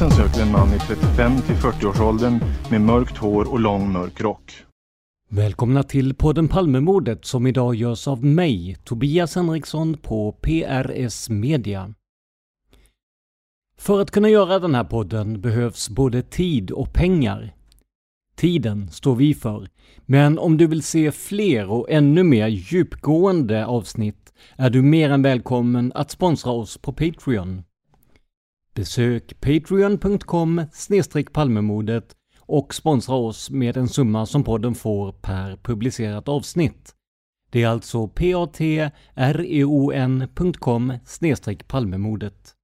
Polisen 0.00 0.26
söker 0.26 0.42
en 0.42 0.52
man 0.52 0.74
i 0.74 0.78
35 0.78 1.40
till 1.40 1.54
40-årsåldern 1.54 2.40
med 2.70 2.80
mörkt 2.80 3.16
hår 3.16 3.52
och 3.52 3.60
lång 3.60 3.92
mörk 3.92 4.20
rock. 4.20 4.52
Välkomna 5.28 5.82
till 5.82 6.14
podden 6.14 6.48
Palmemordet 6.48 7.24
som 7.24 7.46
idag 7.46 7.74
görs 7.74 8.08
av 8.08 8.24
mig, 8.24 8.76
Tobias 8.84 9.34
Henriksson 9.34 9.96
på 9.96 10.32
PRS 10.32 11.28
Media. 11.28 11.94
För 13.78 14.00
att 14.00 14.10
kunna 14.10 14.28
göra 14.28 14.58
den 14.58 14.74
här 14.74 14.84
podden 14.84 15.40
behövs 15.40 15.88
både 15.88 16.22
tid 16.22 16.70
och 16.70 16.92
pengar. 16.92 17.54
Tiden 18.36 18.90
står 18.90 19.14
vi 19.14 19.34
för, 19.34 19.68
men 20.06 20.38
om 20.38 20.56
du 20.56 20.66
vill 20.66 20.82
se 20.82 21.12
fler 21.12 21.70
och 21.70 21.90
ännu 21.90 22.22
mer 22.22 22.48
djupgående 22.48 23.66
avsnitt 23.66 24.32
är 24.56 24.70
du 24.70 24.82
mer 24.82 25.10
än 25.10 25.22
välkommen 25.22 25.92
att 25.94 26.10
sponsra 26.10 26.52
oss 26.52 26.78
på 26.78 26.92
Patreon. 26.92 27.62
Besök 28.80 29.40
patreon.com 29.40 30.62
palmemordet 31.32 32.16
och 32.38 32.74
sponsra 32.74 33.14
oss 33.14 33.50
med 33.50 33.76
en 33.76 33.88
summa 33.88 34.26
som 34.26 34.44
podden 34.44 34.74
får 34.74 35.12
per 35.12 35.56
publicerat 35.56 36.28
avsnitt. 36.28 36.94
Det 37.50 37.62
är 37.62 37.68
alltså 37.68 38.08
patreon.com 38.08 38.58
palmemordet. 41.68 42.54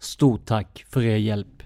Stort 0.00 0.44
tack 0.46 0.84
för 0.88 1.02
er 1.02 1.16
hjälp! 1.16 1.62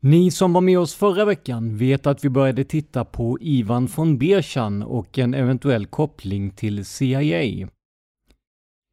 Ni 0.00 0.30
som 0.30 0.52
var 0.52 0.60
med 0.60 0.78
oss 0.78 0.94
förra 0.94 1.24
veckan 1.24 1.76
vet 1.76 2.06
att 2.06 2.24
vi 2.24 2.28
började 2.28 2.64
titta 2.64 3.04
på 3.04 3.38
Ivan 3.40 3.86
von 3.86 4.18
Berchan 4.18 4.82
och 4.82 5.18
en 5.18 5.34
eventuell 5.34 5.86
koppling 5.86 6.50
till 6.50 6.84
CIA. 6.84 7.68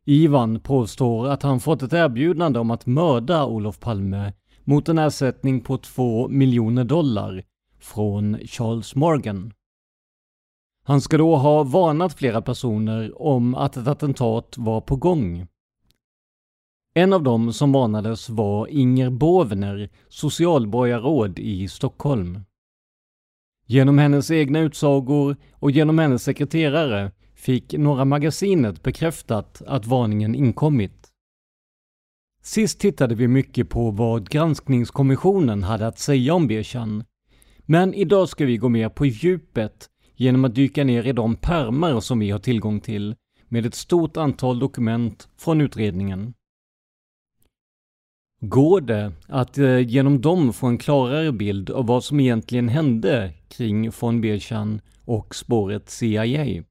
Ivan 0.06 0.60
påstår 0.60 1.28
att 1.28 1.44
han 1.44 1.60
fått 1.60 1.82
ett 1.82 1.94
erbjudande 1.94 2.60
om 2.60 2.72
att 2.72 2.86
mörda 2.86 3.46
Olof 3.46 3.80
Palme 3.80 4.34
mot 4.64 4.90
en 4.90 4.98
ersättning 4.98 5.62
på 5.62 5.78
2 5.78 6.28
miljoner 6.28 6.84
dollar 6.84 7.44
från 7.80 8.38
Charles 8.46 8.96
Morgan. 8.96 9.54
Han 10.84 11.02
ska 11.02 11.18
då 11.18 11.36
ha 11.36 11.64
varnat 11.64 12.14
flera 12.14 12.42
personer 12.42 13.22
om 13.22 13.56
att 13.56 13.78
ett 13.78 13.88
attentat 13.88 14.56
var 14.58 14.82
på 14.82 14.96
gång. 14.96 15.48
En 16.94 17.14
av 17.14 17.24
dem 17.24 17.54
som 17.54 17.72
varnades 17.72 18.30
var 18.30 18.68
Inger 18.68 19.10
Bovner, 19.10 19.90
socialborgarråd 20.10 21.40
i 21.40 21.68
Stockholm. 21.68 22.40
Genom 23.66 23.98
hennes 23.98 24.32
egna 24.32 24.60
utsagor 24.60 25.36
och 25.54 25.72
genom 25.72 26.00
hennes 26.00 26.24
sekreterare 26.24 27.12
fick 27.46 27.74
Norra 27.74 28.06
Magasinet 28.06 28.84
bekräftat 28.84 29.62
att 29.68 29.88
varningen 29.88 30.36
inkommit. 30.36 31.08
Sist 32.42 32.80
tittade 32.80 33.16
vi 33.16 33.28
mycket 33.28 33.70
på 33.70 33.92
vad 33.92 34.30
granskningskommissionen 34.30 35.64
hade 35.64 35.88
att 35.88 36.00
säga 36.00 36.34
om 36.34 36.48
Birchan. 36.48 37.04
Men 37.60 37.94
idag 37.94 38.30
ska 38.30 38.46
vi 38.46 38.58
gå 38.58 38.70
mer 38.70 38.90
på 38.90 39.06
djupet 39.06 39.90
genom 40.16 40.46
att 40.46 40.56
dyka 40.56 40.84
ner 40.84 41.08
i 41.08 41.12
de 41.12 41.36
pärmar 41.36 42.00
som 42.00 42.20
vi 42.20 42.32
har 42.32 42.40
tillgång 42.40 42.80
till 42.80 43.16
med 43.48 43.66
ett 43.66 43.76
stort 43.76 44.18
antal 44.18 44.60
dokument 44.60 45.30
från 45.38 45.62
utredningen. 45.62 46.34
Går 48.42 48.82
det 48.82 49.12
att 49.28 49.58
eh, 49.58 49.80
genom 49.80 50.22
dem 50.22 50.54
få 50.54 50.68
en 50.68 50.78
klarare 50.78 51.32
bild 51.32 51.70
av 51.70 51.88
vad 51.88 52.04
som 52.04 52.20
egentligen 52.20 52.70
hände 52.70 53.34
kring 53.48 53.92
von 54.00 54.22
Birchan 54.22 54.82
och 55.06 55.36
spåret 55.36 55.90
CIA? 55.90 56.64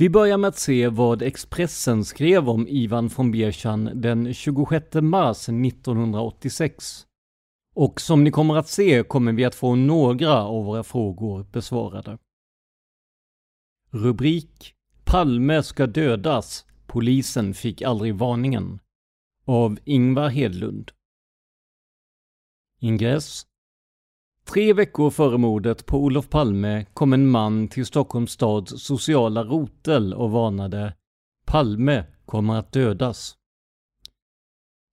Vi 0.00 0.10
börjar 0.10 0.38
med 0.38 0.48
att 0.48 0.58
se 0.58 0.88
vad 0.88 1.22
Expressen 1.22 2.04
skrev 2.04 2.48
om 2.48 2.68
Ivan 2.68 3.08
von 3.08 3.30
Bierchan 3.30 3.90
den 3.94 4.34
26 4.34 4.94
mars 4.94 5.48
1986. 5.48 7.06
Och 7.74 8.00
som 8.00 8.24
ni 8.24 8.30
kommer 8.30 8.56
att 8.56 8.68
se 8.68 9.02
kommer 9.02 9.32
vi 9.32 9.44
att 9.44 9.54
få 9.54 9.74
några 9.74 10.42
av 10.42 10.64
våra 10.64 10.82
frågor 10.82 11.46
besvarade. 11.52 12.18
Rubrik 13.90 14.74
Palme 15.04 15.62
ska 15.62 15.86
dödas. 15.86 16.66
Polisen 16.86 17.54
fick 17.54 17.82
aldrig 17.82 18.14
varningen. 18.14 18.80
Av 19.44 19.78
Ingvar 19.84 20.28
Hedlund. 20.28 20.90
Ingress 22.80 23.46
Tre 24.52 24.72
veckor 24.72 25.10
före 25.10 25.38
mordet 25.38 25.86
på 25.86 25.98
Olof 25.98 26.28
Palme 26.28 26.86
kom 26.94 27.12
en 27.12 27.30
man 27.30 27.68
till 27.68 27.86
Stockholms 27.86 28.30
stads 28.30 28.82
sociala 28.82 29.44
rotel 29.44 30.14
och 30.14 30.30
varnade 30.30 30.94
Palme 31.46 32.04
kommer 32.26 32.54
att 32.54 32.72
dödas. 32.72 33.34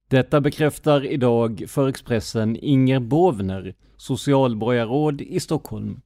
Detta 0.10 0.42
bekräftar 0.42 1.06
idag 1.06 1.64
för 1.68 1.88
Expressen 1.88 2.56
Inger 2.56 3.00
Bovner, 3.00 3.76
socialborgarråd 3.98 5.22
i 5.22 5.40
Stockholm. 5.40 6.02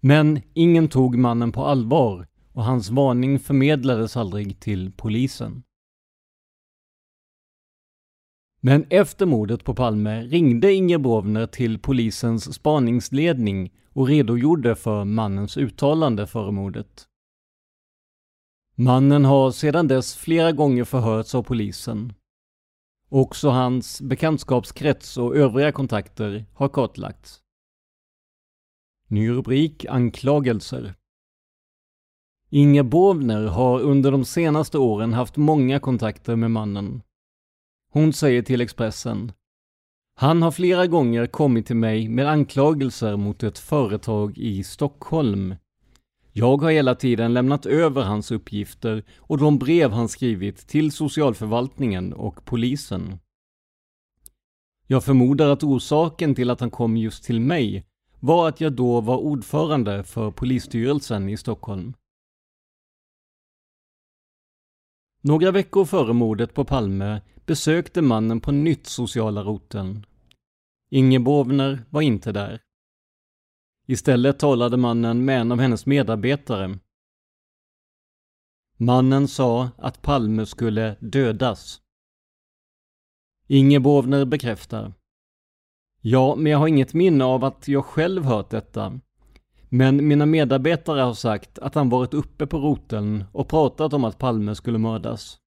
Men 0.00 0.42
ingen 0.54 0.88
tog 0.88 1.18
mannen 1.18 1.52
på 1.52 1.64
allvar 1.64 2.26
och 2.52 2.64
hans 2.64 2.90
varning 2.90 3.38
förmedlades 3.38 4.16
aldrig 4.16 4.60
till 4.60 4.92
polisen. 4.92 5.62
Men 8.66 8.86
efter 8.90 9.26
mordet 9.26 9.64
på 9.64 9.74
Palme 9.74 10.22
ringde 10.22 10.72
Inger 10.72 10.98
Bovner 10.98 11.46
till 11.46 11.78
polisens 11.78 12.54
spaningsledning 12.54 13.72
och 13.92 14.06
redogjorde 14.06 14.76
för 14.76 15.04
mannens 15.04 15.56
uttalande 15.56 16.26
före 16.26 16.52
mordet. 16.52 17.04
Mannen 18.74 19.24
har 19.24 19.50
sedan 19.50 19.88
dess 19.88 20.16
flera 20.16 20.52
gånger 20.52 20.84
förhörts 20.84 21.34
av 21.34 21.42
polisen. 21.42 22.12
Också 23.08 23.48
hans 23.48 24.00
bekantskapskrets 24.00 25.16
och 25.16 25.36
övriga 25.36 25.72
kontakter 25.72 26.46
har 26.54 26.68
kartlagts. 26.68 27.40
Ny 29.08 29.30
rubrik 29.30 29.86
Anklagelser. 29.88 30.94
Inge 32.50 32.82
Bovner 32.82 33.46
har 33.46 33.80
under 33.80 34.10
de 34.10 34.24
senaste 34.24 34.78
åren 34.78 35.12
haft 35.12 35.36
många 35.36 35.80
kontakter 35.80 36.36
med 36.36 36.50
mannen. 36.50 37.02
Hon 37.96 38.12
säger 38.12 38.42
till 38.42 38.60
Expressen 38.60 39.32
han 40.14 40.42
har 40.42 40.50
flera 40.50 40.86
gånger 40.86 41.26
kommit 41.26 41.66
till 41.66 41.76
mig 41.76 42.08
med 42.08 42.28
anklagelser 42.28 43.16
mot 43.16 43.42
ett 43.42 43.58
företag 43.58 44.38
i 44.38 44.64
Stockholm. 44.64 45.54
Jag 46.32 46.56
har 46.56 46.70
hela 46.70 46.94
tiden 46.94 47.34
lämnat 47.34 47.66
över 47.66 48.02
hans 48.02 48.30
uppgifter 48.30 49.04
och 49.18 49.38
de 49.38 49.58
brev 49.58 49.90
han 49.90 50.08
skrivit 50.08 50.56
till 50.68 50.92
socialförvaltningen 50.92 52.12
och 52.12 52.44
polisen. 52.44 53.18
Jag 54.86 55.04
förmodar 55.04 55.48
att 55.48 55.64
orsaken 55.64 56.34
till 56.34 56.50
att 56.50 56.60
han 56.60 56.70
kom 56.70 56.96
just 56.96 57.24
till 57.24 57.40
mig 57.40 57.86
var 58.20 58.48
att 58.48 58.60
jag 58.60 58.72
då 58.72 59.00
var 59.00 59.16
ordförande 59.16 60.04
för 60.04 60.30
polisstyrelsen 60.30 61.28
i 61.28 61.36
Stockholm. 61.36 61.94
Några 65.20 65.50
veckor 65.50 65.84
före 65.84 66.12
mordet 66.12 66.54
på 66.54 66.64
Palme 66.64 67.20
besökte 67.46 68.02
mannen 68.02 68.40
på 68.40 68.52
nytt 68.52 68.86
sociala 68.86 69.42
roteln. 69.42 70.06
Inge 70.90 71.20
Bovner 71.20 71.84
var 71.90 72.00
inte 72.02 72.32
där. 72.32 72.60
Istället 73.86 74.38
talade 74.38 74.76
mannen 74.76 75.24
med 75.24 75.40
en 75.40 75.52
av 75.52 75.60
hennes 75.60 75.86
medarbetare. 75.86 76.78
Mannen 78.76 79.28
sa 79.28 79.70
att 79.78 80.02
Palme 80.02 80.46
skulle 80.46 80.96
dödas. 81.00 81.80
Inge 83.46 83.80
Bovner 83.80 84.24
bekräftar. 84.24 84.94
Ja, 86.00 86.34
men 86.36 86.52
jag 86.52 86.58
har 86.58 86.68
inget 86.68 86.94
minne 86.94 87.24
av 87.24 87.44
att 87.44 87.68
jag 87.68 87.84
själv 87.84 88.24
hört 88.24 88.50
detta. 88.50 89.00
Men 89.68 90.08
mina 90.08 90.26
medarbetare 90.26 91.00
har 91.00 91.14
sagt 91.14 91.58
att 91.58 91.74
han 91.74 91.88
varit 91.88 92.14
uppe 92.14 92.46
på 92.46 92.58
roteln 92.58 93.24
och 93.32 93.48
pratat 93.48 93.92
om 93.92 94.04
att 94.04 94.18
Palme 94.18 94.54
skulle 94.54 94.78
mördas. 94.78 95.38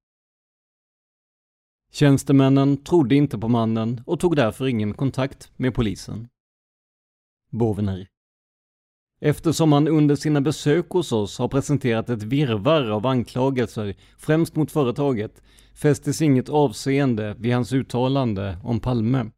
Tjänstemännen 1.90 2.76
trodde 2.76 3.14
inte 3.14 3.38
på 3.38 3.48
mannen 3.48 4.02
och 4.06 4.20
tog 4.20 4.36
därför 4.36 4.66
ingen 4.66 4.94
kontakt 4.94 5.52
med 5.56 5.74
polisen. 5.74 6.28
Bovner. 7.50 8.06
Eftersom 9.20 9.72
han 9.72 9.88
under 9.88 10.16
sina 10.16 10.40
besök 10.40 10.90
hos 10.90 11.12
oss 11.12 11.38
har 11.38 11.48
presenterat 11.48 12.08
ett 12.10 12.22
virvar 12.22 12.90
av 12.90 13.06
anklagelser, 13.06 13.96
främst 14.18 14.56
mot 14.56 14.70
företaget, 14.70 15.42
fästes 15.74 16.22
inget 16.22 16.48
avseende 16.48 17.36
vid 17.38 17.54
hans 17.54 17.72
uttalande 17.72 18.58
om 18.64 18.80
Palme. 18.80 19.30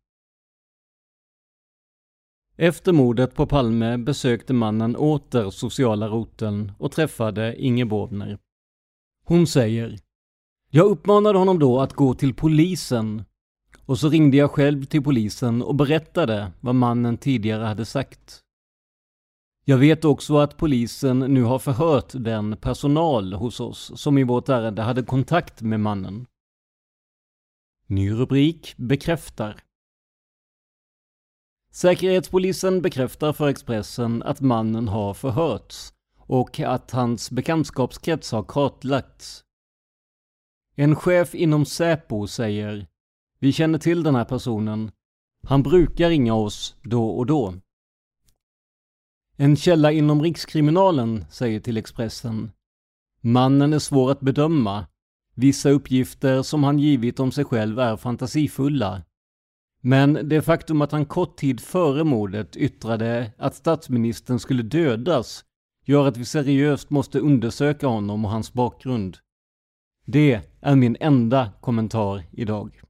Efter 2.56 2.92
mordet 2.92 3.34
på 3.34 3.46
Palme 3.46 3.98
besökte 3.98 4.52
mannen 4.52 4.96
åter 4.96 5.50
sociala 5.50 6.08
roteln 6.08 6.72
och 6.78 6.92
träffade 6.92 7.56
Inge 7.56 7.84
Bovner. 7.84 8.38
Hon 9.24 9.46
säger 9.46 9.98
jag 10.74 10.86
uppmanade 10.86 11.38
honom 11.38 11.58
då 11.58 11.80
att 11.80 11.92
gå 11.92 12.14
till 12.14 12.34
polisen 12.34 13.24
och 13.86 13.98
så 13.98 14.08
ringde 14.08 14.36
jag 14.36 14.50
själv 14.50 14.84
till 14.84 15.02
polisen 15.02 15.62
och 15.62 15.74
berättade 15.74 16.52
vad 16.60 16.74
mannen 16.74 17.18
tidigare 17.18 17.64
hade 17.64 17.84
sagt. 17.84 18.40
Jag 19.64 19.78
vet 19.78 20.04
också 20.04 20.36
att 20.38 20.56
polisen 20.56 21.18
nu 21.18 21.42
har 21.42 21.58
förhört 21.58 22.12
den 22.14 22.56
personal 22.56 23.32
hos 23.32 23.60
oss 23.60 23.92
som 23.94 24.18
i 24.18 24.24
vårt 24.24 24.48
ärende 24.48 24.82
hade 24.82 25.02
kontakt 25.02 25.62
med 25.62 25.80
mannen. 25.80 26.26
Ny 27.86 28.12
rubrik 28.12 28.74
bekräftar. 28.76 29.60
Säkerhetspolisen 31.72 32.82
bekräftar 32.82 33.32
för 33.32 33.48
Expressen 33.48 34.22
att 34.22 34.40
mannen 34.40 34.88
har 34.88 35.14
förhörts 35.14 35.92
och 36.16 36.60
att 36.60 36.90
hans 36.90 37.30
bekantskapskrets 37.30 38.32
har 38.32 38.42
kartlagts. 38.42 39.44
En 40.74 40.96
chef 40.96 41.34
inom 41.34 41.64
Säpo 41.64 42.26
säger 42.26 42.86
Vi 43.38 43.52
känner 43.52 43.78
till 43.78 44.02
den 44.02 44.14
här 44.14 44.24
personen. 44.24 44.90
Han 45.42 45.62
brukar 45.62 46.08
ringa 46.08 46.34
oss 46.34 46.76
då 46.82 47.10
och 47.10 47.26
då. 47.26 47.54
En 49.36 49.56
källa 49.56 49.92
inom 49.92 50.22
Rikskriminalen 50.22 51.24
säger 51.30 51.60
till 51.60 51.76
Expressen 51.76 52.50
Mannen 53.20 53.72
är 53.72 53.78
svår 53.78 54.10
att 54.10 54.20
bedöma. 54.20 54.86
Vissa 55.34 55.70
uppgifter 55.70 56.42
som 56.42 56.64
han 56.64 56.78
givit 56.78 57.20
om 57.20 57.32
sig 57.32 57.44
själv 57.44 57.78
är 57.78 57.96
fantasifulla. 57.96 59.02
Men 59.80 60.28
det 60.28 60.42
faktum 60.42 60.82
att 60.82 60.92
han 60.92 61.06
kort 61.06 61.36
tid 61.36 61.60
före 61.60 62.04
mordet 62.04 62.56
yttrade 62.56 63.32
att 63.38 63.54
statsministern 63.54 64.38
skulle 64.38 64.62
dödas 64.62 65.44
gör 65.84 66.08
att 66.08 66.16
vi 66.16 66.24
seriöst 66.24 66.90
måste 66.90 67.18
undersöka 67.18 67.86
honom 67.86 68.24
och 68.24 68.30
hans 68.30 68.52
bakgrund. 68.52 69.18
Det 70.04 70.40
är 70.60 70.76
min 70.76 70.96
enda 71.00 71.52
kommentar 71.60 72.24
idag. 72.32 72.80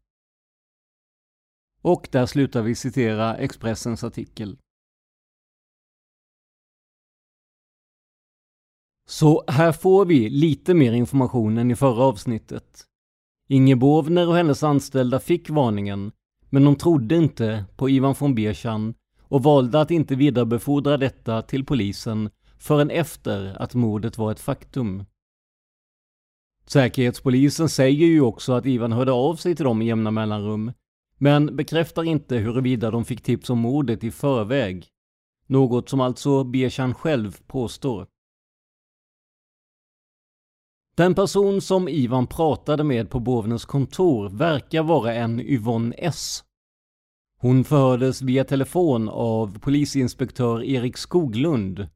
Och 1.83 2.09
där 2.13 2.27
slutar 2.27 2.63
vi 2.63 2.75
citera 2.75 3.37
Expressens 3.37 4.05
artikel. 4.05 4.59
Så 9.09 9.45
här 9.49 9.73
får 9.73 10.05
vi 10.05 10.31
lite 10.31 10.75
mer 10.75 10.93
information 10.93 11.59
än 11.59 11.71
i 11.71 11.77
förra 11.77 12.05
avsnittet. 12.05 12.85
Inge 13.49 13.77
Bovner 13.77 14.29
och 14.29 14.37
hennes 14.37 14.63
anställda 14.63 15.21
fick 15.21 15.51
varningen 15.51 16.13
men 16.51 16.65
de 16.65 16.77
trodde 16.77 17.17
inte 17.17 17.65
på 17.77 17.89
Ivan 17.91 18.15
von 18.19 18.35
Berchan 18.35 18.95
och 19.23 19.43
valde 19.43 19.81
att 19.81 19.91
inte 19.91 20.15
vidarebefordra 20.15 20.97
detta 20.97 21.43
till 21.43 21.65
polisen 21.65 22.31
förrän 22.59 22.91
efter 22.91 23.63
att 23.63 23.75
mordet 23.75 24.19
var 24.19 24.33
ett 24.33 24.41
faktum. 24.41 25.05
Säkerhetspolisen 26.73 27.69
säger 27.69 28.07
ju 28.07 28.21
också 28.21 28.53
att 28.53 28.67
Ivan 28.67 28.93
hörde 28.93 29.13
av 29.13 29.37
sig 29.37 29.57
till 29.57 29.65
dem 29.65 29.83
i 29.83 29.87
jämna 29.87 30.11
mellanrum, 30.11 30.73
men 31.19 31.57
bekräftar 31.57 32.05
inte 32.05 32.37
huruvida 32.37 32.91
de 32.91 33.05
fick 33.05 33.23
tips 33.23 33.51
om 33.51 33.59
mordet 33.59 34.05
i 34.05 34.11
förväg. 34.11 34.87
Något 35.47 35.89
som 35.89 36.01
alltså 36.01 36.45
Bechan 36.45 36.95
själv 36.95 37.37
påstår. 37.47 38.07
Den 40.95 41.15
person 41.15 41.61
som 41.61 41.89
Ivan 41.89 42.27
pratade 42.27 42.85
med 42.85 43.11
på 43.11 43.21
Bovnens 43.21 43.65
kontor 43.65 44.29
verkar 44.29 44.83
vara 44.83 45.15
en 45.15 45.41
Yvonne 45.41 45.95
S. 45.99 46.45
Hon 47.39 47.65
förhördes 47.65 48.23
via 48.23 48.45
telefon 48.45 49.09
av 49.09 49.59
polisinspektör 49.59 50.65
Erik 50.65 50.97
Skoglund. 50.97 51.89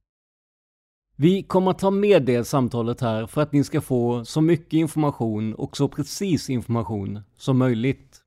Vi 1.18 1.42
kommer 1.42 1.70
att 1.70 1.78
ta 1.78 1.90
med 1.90 2.24
det 2.24 2.44
samtalet 2.44 3.00
här 3.00 3.26
för 3.26 3.42
att 3.42 3.52
ni 3.52 3.64
ska 3.64 3.80
få 3.80 4.24
så 4.24 4.40
mycket 4.40 4.72
information 4.72 5.54
och 5.54 5.76
så 5.76 5.88
precis 5.88 6.50
information 6.50 7.20
som 7.36 7.58
möjligt. 7.58 8.22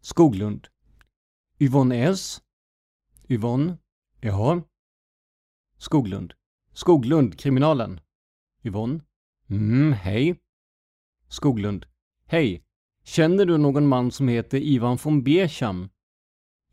Skoglund. 0.00 0.68
Yvonne 1.58 1.96
S. 1.96 2.42
Yvonne. 3.28 3.76
Ja. 4.20 4.62
Skoglund. 5.78 6.34
Skoglund, 6.72 7.38
kriminalen. 7.38 8.00
Yvonne. 8.64 9.00
Mm, 9.50 9.92
hej. 9.92 10.40
Skoglund. 11.28 11.86
Hej. 12.26 12.62
Känner 13.04 13.46
du 13.46 13.58
någon 13.58 13.86
man 13.86 14.10
som 14.10 14.28
heter 14.28 14.58
Ivan 14.58 14.98
von 15.02 15.22
Becham? 15.22 15.88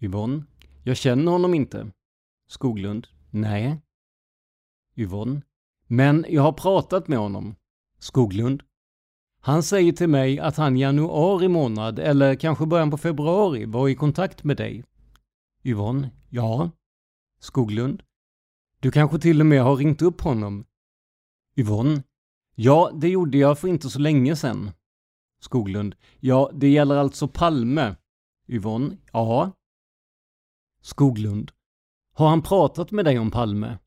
Yvonne. 0.01 0.43
Jag 0.83 0.97
känner 0.97 1.31
honom 1.31 1.53
inte. 1.53 1.91
Skoglund. 2.47 3.07
Nej. 3.31 3.81
Yvonne. 4.97 5.41
Men 5.87 6.25
jag 6.29 6.41
har 6.41 6.51
pratat 6.51 7.07
med 7.07 7.19
honom. 7.19 7.55
Skoglund. 7.99 8.63
Han 9.41 9.63
säger 9.63 9.91
till 9.91 10.09
mig 10.09 10.39
att 10.39 10.57
han 10.57 10.77
i 10.77 10.79
januari 10.79 11.47
månad, 11.47 11.99
eller 11.99 12.35
kanske 12.35 12.65
början 12.65 12.91
på 12.91 12.97
februari, 12.97 13.65
var 13.65 13.87
i 13.87 13.95
kontakt 13.95 14.43
med 14.43 14.57
dig. 14.57 14.83
Yvonne. 15.63 16.09
Ja. 16.29 16.69
Skoglund. 17.39 18.03
Du 18.79 18.91
kanske 18.91 19.19
till 19.19 19.39
och 19.39 19.45
med 19.45 19.63
har 19.63 19.75
ringt 19.75 20.01
upp 20.01 20.21
honom? 20.21 20.65
Yvonne. 21.55 22.03
Ja, 22.55 22.91
det 22.93 23.09
gjorde 23.09 23.37
jag 23.37 23.59
för 23.59 23.67
inte 23.67 23.89
så 23.89 23.99
länge 23.99 24.35
sedan. 24.35 24.71
Skoglund. 25.39 25.95
Ja, 26.19 26.51
det 26.53 26.69
gäller 26.69 26.95
alltså 26.95 27.27
Palme. 27.27 27.95
Yvonne. 28.47 28.97
Ja. 29.11 29.51
Skoglund. 30.81 31.51
Har 32.13 32.29
han 32.29 32.41
pratat 32.41 32.91
med 32.91 33.05
dig 33.05 33.19
om 33.19 33.31
Palme? 33.31 33.77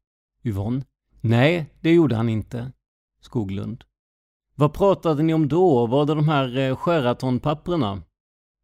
Yvonne. 0.44 0.84
Nej, 1.20 1.74
det 1.80 1.94
gjorde 1.94 2.16
han 2.16 2.28
inte. 2.28 2.72
Skoglund. 3.20 3.84
Vad 4.54 4.72
pratade 4.72 5.22
ni 5.22 5.34
om 5.34 5.48
då? 5.48 5.86
Var 5.86 6.06
det 6.06 6.14
de 6.14 6.28
här 6.28 6.58
eh, 6.58 6.76
Sheraton-papperna? 6.76 8.02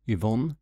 Yvonne. 0.07 0.55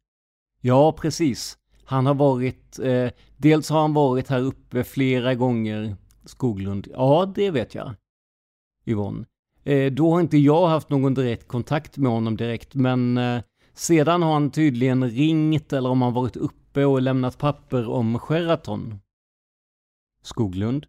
Ja, 0.60 0.92
precis. 0.92 1.58
Han 1.84 2.06
har 2.06 2.14
varit, 2.14 2.78
eh, 2.78 3.10
dels 3.36 3.70
har 3.70 3.80
han 3.80 3.94
varit 3.94 4.28
här 4.28 4.40
uppe 4.40 4.84
flera 4.84 5.34
gånger. 5.34 5.96
Skoglund. 6.24 6.88
Ja, 6.90 7.32
det 7.34 7.50
vet 7.50 7.74
jag. 7.74 7.94
Yvonne. 8.86 9.24
Eh, 9.64 9.92
då 9.92 10.12
har 10.12 10.20
inte 10.20 10.38
jag 10.38 10.66
haft 10.66 10.90
någon 10.90 11.14
direkt 11.14 11.48
kontakt 11.48 11.96
med 11.96 12.12
honom 12.12 12.36
direkt, 12.36 12.74
men 12.74 13.18
eh, 13.18 13.42
sedan 13.74 14.22
har 14.22 14.32
han 14.32 14.50
tydligen 14.50 15.10
ringt 15.10 15.72
eller 15.72 15.90
om 15.90 16.02
han 16.02 16.12
varit 16.12 16.36
uppe 16.36 16.84
och 16.84 17.02
lämnat 17.02 17.38
papper 17.38 17.88
om 17.88 18.18
Sheraton. 18.18 18.98
Skoglund. 20.22 20.86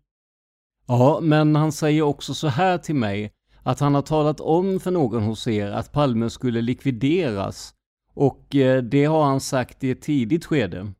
Ja, 0.87 1.19
men 1.21 1.55
han 1.55 1.71
säger 1.71 2.01
också 2.01 2.33
så 2.33 2.47
här 2.47 2.77
till 2.77 2.95
mig 2.95 3.31
att 3.63 3.79
han 3.79 3.95
har 3.95 4.01
talat 4.01 4.39
om 4.39 4.79
för 4.79 4.91
någon 4.91 5.23
hos 5.23 5.47
er 5.47 5.71
att 5.71 5.91
Palme 5.91 6.29
skulle 6.29 6.61
likvideras 6.61 7.73
och 8.13 8.55
eh, 8.55 8.83
det 8.83 9.05
har 9.05 9.23
han 9.23 9.41
sagt 9.41 9.83
i 9.83 9.91
ett 9.91 10.01
tidigt 10.01 10.45
skede. 10.45 10.93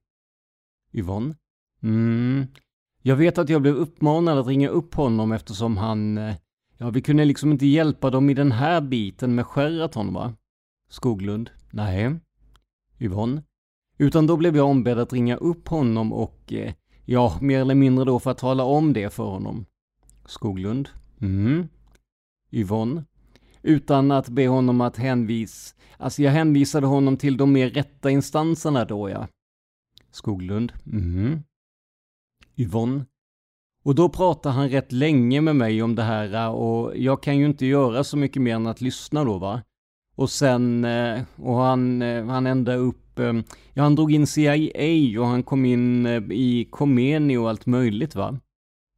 Yvonne? 0.94 1.36
Mm. 1.84 2.48
Jag 3.02 3.16
vet 3.16 3.38
att 3.38 3.50
jag 3.50 3.62
blev 3.62 3.76
uppmanad 3.76 4.38
att 4.38 4.48
ringa 4.48 4.70
upp 4.70 4.96
honom 4.96 5.32
eftersom 5.32 5.78
han... 5.78 6.18
Eh, 6.18 6.36
ja, 6.78 6.90
vi 6.90 7.02
kunde 7.02 7.26
liksom 7.26 7.52
inte 7.52 7.66
hjälpa 7.66 8.10
dem 8.10 8.30
i 8.30 8.34
den 8.34 8.52
här 8.52 8.82
biten 8.82 9.36
med 9.36 9.46
Sheraton 9.46 10.14
va? 10.14 10.34
Skoglund? 10.90 11.50
Nej. 11.72 12.16
Yvonne? 13.00 13.44
Utan 13.98 14.28
då 14.28 14.38
blev 14.38 14.56
jag 14.56 14.70
ombedd 14.70 15.00
att 15.00 15.14
ringa 15.14 15.36
upp 15.36 15.68
honom 15.68 16.14
och... 16.14 16.54
Eh, 16.54 16.74
ja, 17.06 17.38
mer 17.42 17.62
eller 17.62 17.76
mindre 17.76 18.06
då 18.06 18.20
för 18.20 18.32
att 18.32 18.38
tala 18.38 18.64
om 18.64 18.94
det 18.94 19.14
för 19.14 19.24
honom. 19.24 19.66
Skoglund? 20.26 20.90
Mm. 21.22 21.68
Yvonne? 22.52 23.04
Utan 23.62 24.12
att 24.12 24.30
be 24.30 24.48
honom 24.48 24.82
att 24.82 24.98
hänvisa... 24.98 25.76
Alltså 25.98 26.22
jag 26.22 26.32
hänvisade 26.32 26.88
honom 26.88 27.18
till 27.18 27.38
de 27.38 27.52
mer 27.52 27.70
rätta 27.70 28.10
instanserna 28.10 28.86
då 28.86 29.10
ja. 29.10 29.28
Skoglund? 30.12 30.74
Mm. 30.86 31.40
Yvonne? 32.56 33.06
Och 33.84 33.96
då 33.96 34.10
pratar 34.10 34.52
han 34.52 34.70
rätt 34.70 34.92
länge 34.92 35.42
med 35.42 35.56
mig 35.56 35.82
om 35.82 35.96
det 35.96 36.04
här 36.04 36.50
och 36.50 36.98
jag 36.98 37.24
kan 37.24 37.38
ju 37.38 37.46
inte 37.46 37.66
göra 37.66 38.04
så 38.04 38.18
mycket 38.18 38.42
mer 38.42 38.56
än 38.56 38.68
att 38.68 38.82
lyssna 38.82 39.24
då 39.24 39.38
va. 39.38 39.62
Och 40.16 40.30
sen, 40.30 40.86
eh, 40.86 41.22
och 41.36 41.56
han, 41.56 42.02
eh, 42.02 42.26
han 42.26 42.48
ända 42.48 42.76
upp, 42.76 43.20
eh, 43.20 43.34
ja 43.74 43.84
han 43.84 43.96
drog 43.96 44.12
in 44.12 44.28
CIA 44.28 45.22
och 45.22 45.28
han 45.28 45.44
kom 45.44 45.66
in 45.66 46.06
i 46.32 46.68
Khomeini 46.72 47.38
och 47.38 47.50
allt 47.50 47.66
möjligt 47.66 48.16
va. 48.16 48.40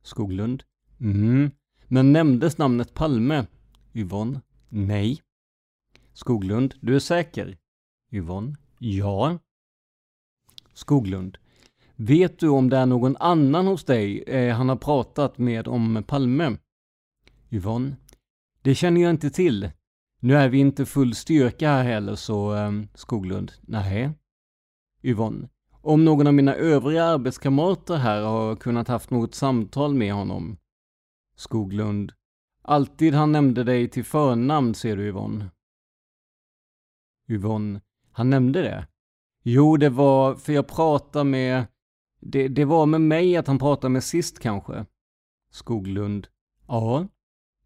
Skoglund? 0.04 0.64
Mm. 1.00 1.52
Men 1.88 2.14
nämndes 2.14 2.58
namnet 2.58 2.94
Palme? 2.94 3.46
Yvonne? 3.94 4.42
Nej. 4.70 5.22
Skoglund, 6.14 6.74
du 6.82 6.96
är 6.96 7.00
säker? 7.00 7.58
Yvonne? 8.12 8.56
Ja. 8.80 9.40
Skoglund. 10.74 11.38
Vet 11.96 12.40
du 12.40 12.50
om 12.50 12.70
det 12.70 12.78
är 12.78 12.86
någon 12.86 13.18
annan 13.18 13.68
hos 13.68 13.84
dig 13.84 14.24
eh, 14.28 14.56
han 14.56 14.70
har 14.70 14.76
pratat 14.76 15.38
med 15.38 15.68
om 15.68 16.04
Palme? 16.08 16.58
Yvonne. 17.52 17.96
Det 18.62 18.76
känner 18.76 19.02
jag 19.02 19.10
inte 19.10 19.30
till. 19.30 19.72
Nu 20.20 20.36
är 20.36 20.50
vi 20.50 20.58
inte 20.58 20.86
full 20.86 21.16
styrka 21.16 21.70
här 21.70 21.84
heller 21.84 22.16
så, 22.16 22.56
eh, 22.56 22.72
Skoglund. 22.94 23.52
Nej. 23.62 24.10
Yvonne. 25.04 25.50
Om 25.82 26.06
någon 26.06 26.28
av 26.28 26.34
mina 26.34 26.56
övriga 26.56 27.04
arbetskamrater 27.04 27.96
här 27.96 28.22
har 28.22 28.56
kunnat 28.56 28.88
haft 28.88 29.10
något 29.10 29.36
samtal 29.36 29.94
med 29.94 30.14
honom? 30.14 30.58
Skoglund. 31.38 32.14
Alltid 32.62 33.14
han 33.14 33.32
nämnde 33.32 33.64
dig 33.64 33.90
till 33.90 34.06
förnamn 34.06 34.74
ser 34.76 34.98
du 34.98 35.08
Yvonne. 35.08 35.50
Yvonne. 37.30 37.82
Han 38.12 38.30
nämnde 38.30 38.62
det? 38.62 38.88
Jo, 39.44 39.78
det 39.78 39.90
var 39.90 40.36
för 40.36 40.54
jag 40.54 40.68
pratade 40.68 41.26
med... 41.26 41.66
Det, 42.20 42.48
det 42.48 42.66
var 42.66 42.86
med 42.86 43.02
mig 43.02 43.38
att 43.38 43.48
han 43.48 43.60
pratade 43.60 43.90
med 43.92 44.04
sist 44.04 44.40
kanske. 44.40 44.86
Skoglund. 45.52 46.28
Ja. 46.68 47.08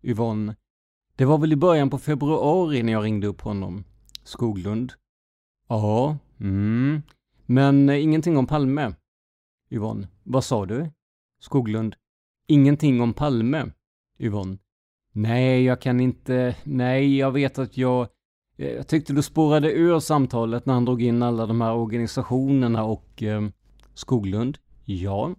Yvonne. 0.03 0.55
Det 1.15 1.25
var 1.25 1.37
väl 1.37 1.53
i 1.53 1.55
början 1.55 1.89
på 1.89 1.97
februari 1.97 2.83
när 2.83 2.93
jag 2.93 3.03
ringde 3.03 3.27
upp 3.27 3.41
honom. 3.41 3.83
Skoglund. 4.23 4.93
Ja. 5.67 6.17
Mm. 6.39 7.01
Men 7.45 7.89
eh, 7.89 8.03
ingenting 8.03 8.37
om 8.37 8.47
Palme. 8.47 8.95
Yvonne. 9.69 10.07
Vad 10.23 10.43
sa 10.43 10.65
du? 10.65 10.91
Skoglund. 11.39 11.95
Ingenting 12.51 13.01
om 13.01 13.13
Palme. 13.13 13.71
Yvonne. 14.19 14.57
Nej, 15.11 15.63
jag 15.63 15.81
kan 15.81 15.99
inte... 15.99 16.55
Nej, 16.63 17.17
jag 17.17 17.31
vet 17.31 17.59
att 17.59 17.77
jag... 17.77 18.07
Eh, 18.57 18.69
jag 18.69 18.87
tyckte 18.87 19.13
du 19.13 19.23
spårade 19.23 19.71
ur 19.71 19.99
samtalet 19.99 20.65
när 20.65 20.73
han 20.73 20.85
drog 20.85 21.01
in 21.01 21.23
alla 21.23 21.45
de 21.45 21.61
här 21.61 21.73
organisationerna 21.73 22.83
och 22.83 23.23
eh, 23.23 23.41
Skoglund. 23.93 24.57
Ja. 24.85 25.35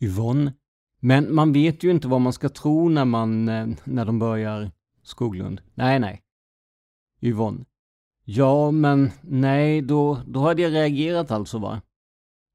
Yvonne. 0.00 0.52
Men 1.00 1.34
man 1.34 1.52
vet 1.52 1.82
ju 1.84 1.90
inte 1.90 2.08
vad 2.08 2.20
man 2.20 2.32
ska 2.32 2.48
tro 2.48 2.88
när 2.88 3.04
man, 3.04 3.48
eh, 3.48 3.68
när 3.84 4.04
de 4.04 4.18
börjar 4.18 4.70
Skoglund. 5.02 5.60
Nej, 5.74 5.98
nej. 6.00 6.22
Yvonne. 7.20 7.64
Ja, 8.24 8.70
men 8.70 9.10
nej, 9.22 9.82
då, 9.82 10.20
då 10.26 10.40
hade 10.40 10.62
jag 10.62 10.72
reagerat 10.72 11.30
alltså 11.30 11.58
va? 11.58 11.82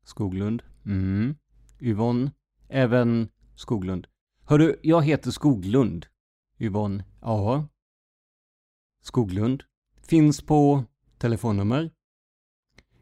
Skoglund. 0.05 0.63
Mm. 0.85 1.35
Yvonne. 1.79 2.31
Även 2.73 3.29
Skoglund. 3.55 4.07
Hörru, 4.45 4.75
jag 4.83 5.05
heter 5.05 5.31
Skoglund. 5.31 6.05
Yvonne. 6.59 7.05
Ja. 7.21 7.67
Skoglund. 9.01 9.63
Finns 10.01 10.41
på 10.41 10.83
telefonnummer. 11.17 11.91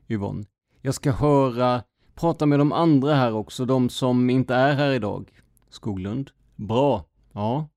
Yvonne. 0.08 0.46
Jag 0.82 0.96
ska 0.96 1.12
höra, 1.12 1.84
prata 2.16 2.46
med 2.46 2.60
de 2.60 2.72
andra 2.72 3.16
här 3.16 3.34
också, 3.34 3.66
de 3.66 3.90
som 3.90 4.30
inte 4.30 4.56
är 4.56 4.76
här 4.76 4.92
idag. 4.92 5.32
Skoglund. 5.70 6.32
Bra. 6.56 7.06
Ja. 7.32 7.70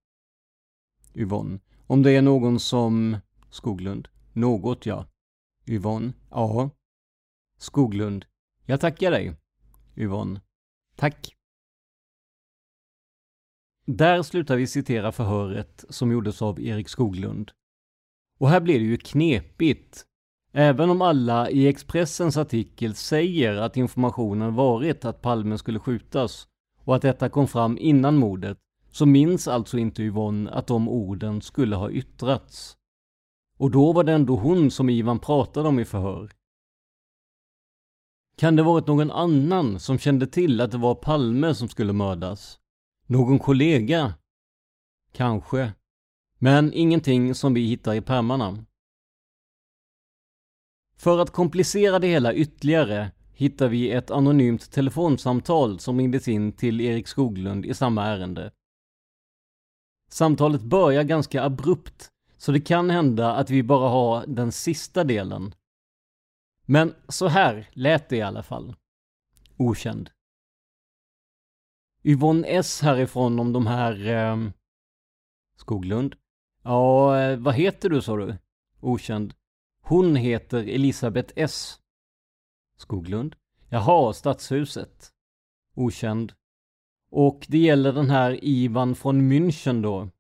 Yvonne. 1.15 1.59
Om 1.87 2.03
det 2.03 2.11
är 2.11 2.23
någon 2.23 2.61
som... 2.61 3.17
Skoglund. 3.51 4.09
Något, 4.33 4.87
ja. 4.87 5.07
Yvonne. 5.67 6.13
Ja. 6.31 6.71
Skoglund. 7.59 8.25
Jag 8.67 8.81
tackar 8.81 9.11
dig. 9.11 9.37
Yvonne. 9.97 10.41
Tack. 10.97 11.37
Där 13.87 14.23
slutar 14.23 14.57
vi 14.57 14.67
citera 14.67 15.13
förhöret 15.13 15.85
som 15.89 16.13
gjordes 16.13 16.43
av 16.43 16.61
Erik 16.61 16.89
Skoglund. 16.89 17.51
Och 18.39 18.49
här 18.49 18.61
blir 18.61 18.79
det 18.79 18.85
ju 18.85 18.97
knepigt. 18.97 20.07
Även 20.53 20.91
om 20.91 21.03
alla 21.03 21.51
i 21.51 21.67
Expressens 21.67 22.37
artikel 22.37 22.95
säger 22.95 23.57
att 23.57 23.77
informationen 23.77 24.55
varit 24.55 25.05
att 25.05 25.23
Palme 25.23 25.59
skulle 25.59 25.79
skjutas 25.79 26.49
och 26.85 26.97
att 26.97 27.03
detta 27.03 27.29
kom 27.29 27.49
fram 27.49 27.79
innan 27.79 28.17
mordet, 28.17 28.59
så 28.91 29.07
minns 29.07 29.49
alltså 29.49 29.79
inte 29.79 30.03
Yvonne 30.03 30.51
att 30.51 30.67
de 30.67 30.89
orden 30.89 31.41
skulle 31.41 31.77
ha 31.77 31.91
yttrats. 31.91 32.77
Och 33.57 33.71
då 33.71 33.93
var 33.93 34.05
det 34.05 34.13
ändå 34.13 34.37
hon 34.37 34.71
som 34.71 34.91
Ivan 34.91 35.19
pratade 35.19 35.69
om 35.69 35.79
i 35.79 35.85
förhör. 35.85 36.31
Kan 38.37 38.57
det 38.57 38.63
varit 38.63 38.87
någon 38.87 39.11
annan 39.11 39.81
som 39.81 39.99
kände 39.99 40.27
till 40.27 40.61
att 40.61 40.71
det 40.71 40.79
var 40.79 40.95
Palme 40.95 41.55
som 41.55 41.69
skulle 41.69 41.93
mördas? 41.93 42.59
Någon 43.07 43.39
kollega? 43.39 44.15
Kanske. 45.13 45.73
Men 46.39 46.73
ingenting 46.73 47.35
som 47.35 47.55
vi 47.55 47.61
hittar 47.67 47.95
i 47.95 48.01
pärmarna. 48.01 48.65
För 50.97 51.19
att 51.19 51.31
komplicera 51.31 51.99
det 51.99 52.07
hela 52.07 52.35
ytterligare 52.35 53.11
hittar 53.33 53.69
vi 53.69 53.91
ett 53.91 54.11
anonymt 54.11 54.73
telefonsamtal 54.73 55.79
som 55.79 55.99
ringdes 55.99 56.29
in 56.29 56.53
till 56.53 56.81
Erik 56.81 57.09
Skoglund 57.09 57.67
i 57.67 57.75
samma 57.75 58.07
ärende. 58.07 58.53
Samtalet 60.09 60.63
börjar 60.63 61.03
ganska 61.03 61.43
abrupt, 61.43 62.11
så 62.39 62.53
det 62.53 62.61
kan 62.61 62.91
hända 62.91 63.35
att 63.35 63.51
vi 63.51 63.63
bara 63.63 63.89
har 63.89 64.27
den 64.27 64.53
sista 64.53 65.05
delen. 65.05 65.55
Men 66.67 66.95
så 67.09 67.29
här 67.29 67.69
lät 67.73 68.09
det 68.09 68.17
i 68.17 68.23
alla 68.23 68.43
fall. 68.43 68.75
Okänd. 69.57 70.11
Yvonne 72.05 72.47
S 72.49 72.81
härifrån 72.81 73.39
om 73.39 73.53
de 73.53 73.67
här... 73.67 74.07
Eh, 74.07 74.51
Skoglund? 75.57 76.15
Ja, 76.63 77.21
eh, 77.21 77.39
vad 77.39 77.55
heter 77.55 77.89
du 77.89 78.03
sa 78.03 78.17
du? 78.17 78.37
Okänd. 78.81 79.35
Hon 79.83 80.17
heter 80.17 80.59
Elisabeth 80.59 81.33
S. 81.37 81.79
Skoglund? 82.77 83.37
Jaha, 83.69 84.13
Stadshuset. 84.13 85.13
Okänd. 85.75 86.33
Och 87.11 87.47
det 87.49 87.59
gäller 87.59 87.93
den 87.93 88.11
här 88.11 88.45
Ivan 88.45 88.95
från 88.95 89.33
München 89.33 89.83
då. 89.83 90.11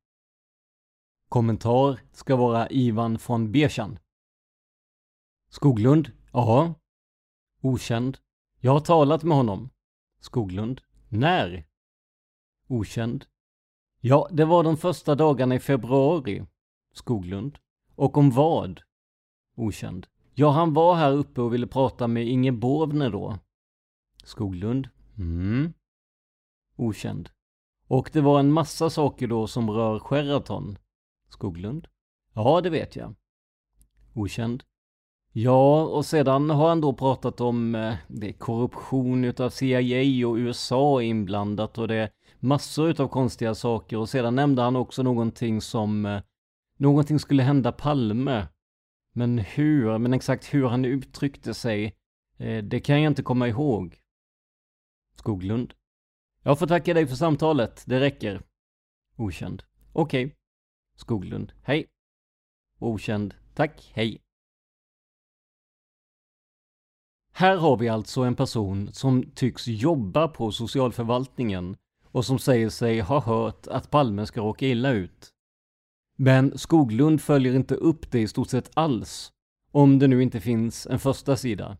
Kommentar 1.28 2.00
ska 2.12 2.36
vara 2.36 2.68
Ivan 2.68 3.18
från 3.18 3.52
Bechan. 3.52 3.98
Skoglund? 5.48 6.10
Ja. 6.32 6.74
Okänd. 7.60 8.18
Jag 8.60 8.72
har 8.72 8.80
talat 8.80 9.22
med 9.22 9.36
honom. 9.36 9.70
Skoglund? 10.20 10.80
När? 11.08 11.72
Okänd. 12.69 13.25
Ja, 14.00 14.28
det 14.31 14.45
var 14.45 14.64
de 14.64 14.76
första 14.76 15.14
dagarna 15.14 15.54
i 15.54 15.61
februari. 15.61 16.47
Skoglund. 16.92 17.59
Och 17.95 18.19
om 18.19 18.31
vad? 18.31 18.81
Okänd. 19.57 20.07
Ja, 20.35 20.50
han 20.50 20.75
var 20.75 20.95
här 20.95 21.12
uppe 21.12 21.40
och 21.40 21.54
ville 21.54 21.66
prata 21.66 22.09
med 22.09 22.28
Inge 22.28 22.52
Bovner 22.52 23.11
då. 23.11 23.38
Skoglund. 24.25 24.88
Mm. 25.19 25.73
Okänd. 26.76 27.31
Och 27.87 28.11
det 28.12 28.21
var 28.21 28.40
en 28.40 28.52
massa 28.52 28.90
saker 28.90 29.26
då 29.26 29.47
som 29.47 29.71
rör 29.71 29.99
Sheraton. 29.99 30.78
Skoglund? 31.28 31.88
Ja, 32.35 32.61
det 32.61 32.71
vet 32.71 32.97
jag. 32.97 33.14
Okänd? 34.14 34.62
Ja, 35.33 35.83
och 35.85 36.07
sedan 36.07 36.50
har 36.50 36.69
han 36.69 36.81
då 36.81 36.92
pratat 36.92 37.40
om 37.40 37.75
eh, 37.75 37.95
det 38.09 38.28
är 38.28 38.33
korruption 38.33 39.25
utav 39.25 39.50
CIA 39.50 40.28
och 40.28 40.37
USA 40.37 41.02
inblandat 41.02 41.78
och 41.78 41.88
det 41.88 41.95
är 41.95 42.11
massor 42.42 42.88
utav 42.88 43.08
konstiga 43.08 43.54
saker 43.54 43.96
och 43.99 44.08
sedan 44.08 44.34
nämnde 44.34 44.62
han 44.62 44.76
också 44.76 45.02
någonting 45.02 45.61
som 45.61 46.06
eh, 46.06 46.22
någonting 46.76 47.18
skulle 47.18 47.42
hända 47.42 47.72
Palme. 47.72 48.49
Men 49.12 49.38
hur, 49.38 49.99
men 49.99 50.12
exakt 50.12 50.54
hur 50.54 50.66
han 50.66 50.84
uttryckte 50.84 51.54
sig, 51.54 51.96
eh, 52.37 52.64
det 52.64 52.80
kan 52.80 53.02
jag 53.02 53.11
inte 53.11 53.22
komma 53.22 53.49
ihåg. 53.49 54.00
Skoglund. 55.14 55.75
Jag 56.42 56.58
får 56.58 56.66
tacka 56.66 56.94
dig 56.94 57.06
för 57.06 57.16
samtalet, 57.16 57.84
det 57.87 58.00
räcker. 58.00 58.42
Okänd. 59.16 59.62
Okej. 59.92 60.25
Okay. 60.25 60.37
Skoglund. 60.96 61.52
Hej. 61.62 61.87
Okänd. 62.78 63.34
Tack, 63.54 63.90
hej. 63.94 64.22
Här 67.32 67.56
har 67.56 67.76
vi 67.76 67.88
alltså 67.88 68.22
en 68.22 68.34
person 68.34 68.92
som 68.92 69.30
tycks 69.34 69.66
jobba 69.66 70.28
på 70.28 70.52
socialförvaltningen 70.52 71.76
och 72.12 72.25
som 72.25 72.38
säger 72.38 72.69
sig 72.69 73.00
ha 73.00 73.21
hört 73.21 73.66
att 73.66 73.90
Palme 73.90 74.26
ska 74.26 74.40
råka 74.40 74.66
illa 74.66 74.90
ut. 74.90 75.31
Men 76.16 76.59
Skoglund 76.59 77.21
följer 77.23 77.54
inte 77.54 77.75
upp 77.75 78.11
det 78.11 78.21
i 78.21 78.28
stort 78.28 78.49
sett 78.49 78.71
alls, 78.75 79.33
om 79.71 79.99
det 79.99 80.09
nu 80.09 80.23
inte 80.23 80.40
finns 80.40 80.87
en 80.87 80.99
första 80.99 81.37
sida. 81.37 81.76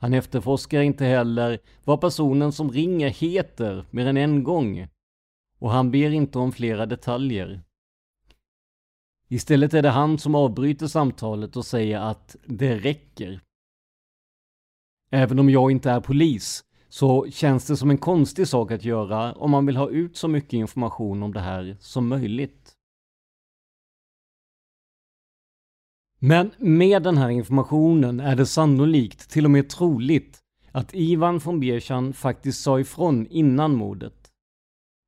Han 0.00 0.14
efterforskar 0.14 0.80
inte 0.80 1.04
heller 1.04 1.58
vad 1.84 2.00
personen 2.00 2.52
som 2.52 2.70
ringer 2.70 3.08
heter 3.08 3.86
mer 3.90 4.06
än 4.06 4.16
en 4.16 4.44
gång. 4.44 4.88
Och 5.58 5.70
han 5.70 5.90
ber 5.90 6.10
inte 6.10 6.38
om 6.38 6.52
flera 6.52 6.86
detaljer. 6.86 7.62
Istället 9.28 9.74
är 9.74 9.82
det 9.82 9.90
han 9.90 10.18
som 10.18 10.34
avbryter 10.34 10.86
samtalet 10.86 11.56
och 11.56 11.66
säger 11.66 12.00
att 12.00 12.36
det 12.46 12.78
räcker. 12.78 13.40
Även 15.10 15.38
om 15.38 15.50
jag 15.50 15.70
inte 15.70 15.90
är 15.90 16.00
polis 16.00 16.64
så 16.98 17.30
känns 17.30 17.66
det 17.66 17.76
som 17.76 17.90
en 17.90 17.98
konstig 17.98 18.48
sak 18.48 18.70
att 18.70 18.84
göra 18.84 19.32
om 19.32 19.50
man 19.50 19.66
vill 19.66 19.76
ha 19.76 19.88
ut 19.88 20.16
så 20.16 20.28
mycket 20.28 20.52
information 20.52 21.22
om 21.22 21.32
det 21.32 21.40
här 21.40 21.76
som 21.80 22.08
möjligt. 22.08 22.72
Men 26.18 26.50
med 26.58 27.02
den 27.02 27.18
här 27.18 27.28
informationen 27.28 28.20
är 28.20 28.36
det 28.36 28.46
sannolikt, 28.46 29.30
till 29.30 29.44
och 29.44 29.50
med 29.50 29.68
troligt, 29.68 30.38
att 30.72 30.94
Ivan 30.94 31.38
von 31.38 31.60
Bierchan 31.60 32.12
faktiskt 32.12 32.62
sa 32.62 32.80
ifrån 32.80 33.26
innan 33.26 33.74
mordet. 33.74 34.30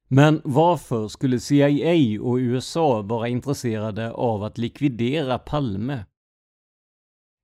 Men 0.08 0.40
varför 0.44 1.08
skulle 1.08 1.40
CIA 1.40 2.22
och 2.22 2.36
USA 2.36 3.02
vara 3.02 3.28
intresserade 3.28 4.12
av 4.12 4.42
att 4.42 4.58
likvidera 4.58 5.38
Palme? 5.38 6.04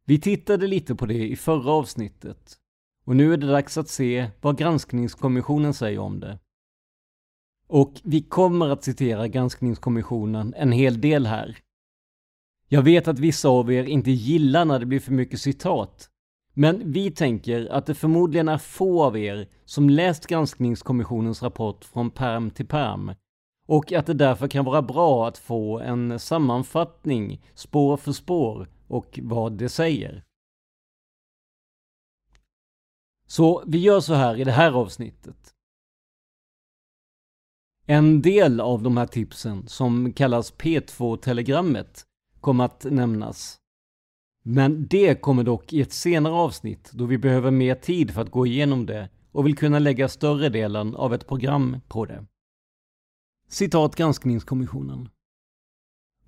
Vi 0.04 0.20
tittade 0.20 0.66
lite 0.66 0.94
på 0.94 1.06
det 1.06 1.28
i 1.28 1.36
förra 1.36 1.72
avsnittet 1.72 2.58
och 3.06 3.16
nu 3.16 3.32
är 3.32 3.36
det 3.36 3.46
dags 3.46 3.78
att 3.78 3.88
se 3.88 4.30
vad 4.40 4.58
granskningskommissionen 4.58 5.74
säger 5.74 5.98
om 5.98 6.20
det. 6.20 6.38
Och 7.68 7.92
vi 8.04 8.22
kommer 8.22 8.68
att 8.68 8.84
citera 8.84 9.28
granskningskommissionen 9.28 10.54
en 10.56 10.72
hel 10.72 11.00
del 11.00 11.26
här. 11.26 11.58
Jag 12.68 12.82
vet 12.82 13.08
att 13.08 13.18
vissa 13.18 13.48
av 13.48 13.72
er 13.72 13.84
inte 13.84 14.10
gillar 14.10 14.64
när 14.64 14.78
det 14.78 14.86
blir 14.86 15.00
för 15.00 15.12
mycket 15.12 15.40
citat. 15.40 16.10
Men 16.54 16.92
vi 16.92 17.10
tänker 17.10 17.68
att 17.72 17.86
det 17.86 17.94
förmodligen 17.94 18.48
är 18.48 18.58
få 18.58 19.04
av 19.04 19.18
er 19.18 19.48
som 19.64 19.90
läst 19.90 20.26
granskningskommissionens 20.26 21.42
rapport 21.42 21.84
från 21.84 22.10
perm 22.10 22.50
till 22.50 22.66
perm 22.66 23.12
och 23.66 23.92
att 23.92 24.06
det 24.06 24.14
därför 24.14 24.48
kan 24.48 24.64
vara 24.64 24.82
bra 24.82 25.28
att 25.28 25.38
få 25.38 25.80
en 25.80 26.18
sammanfattning 26.18 27.42
spår 27.54 27.96
för 27.96 28.12
spår 28.12 28.68
och 28.88 29.18
vad 29.22 29.52
det 29.52 29.68
säger. 29.68 30.24
Så 33.26 33.64
vi 33.66 33.78
gör 33.78 34.00
så 34.00 34.14
här 34.14 34.40
i 34.40 34.44
det 34.44 34.52
här 34.52 34.72
avsnittet. 34.72 35.54
En 37.86 38.22
del 38.22 38.60
av 38.60 38.82
de 38.82 38.96
här 38.96 39.06
tipsen 39.06 39.68
som 39.68 40.12
kallas 40.12 40.54
P2-telegrammet 40.54 42.06
kommer 42.40 42.64
att 42.64 42.84
nämnas. 42.90 43.58
Men 44.42 44.86
det 44.86 45.20
kommer 45.20 45.44
dock 45.44 45.72
i 45.72 45.80
ett 45.80 45.92
senare 45.92 46.34
avsnitt 46.34 46.90
då 46.92 47.04
vi 47.04 47.18
behöver 47.18 47.50
mer 47.50 47.74
tid 47.74 48.10
för 48.10 48.22
att 48.22 48.30
gå 48.30 48.46
igenom 48.46 48.86
det 48.86 49.08
och 49.32 49.46
vill 49.46 49.56
kunna 49.56 49.78
lägga 49.78 50.08
större 50.08 50.48
delen 50.48 50.94
av 50.94 51.14
ett 51.14 51.26
program 51.26 51.80
på 51.88 52.04
det. 52.04 52.26
Citat 53.48 53.96
granskningskommissionen. 53.96 55.08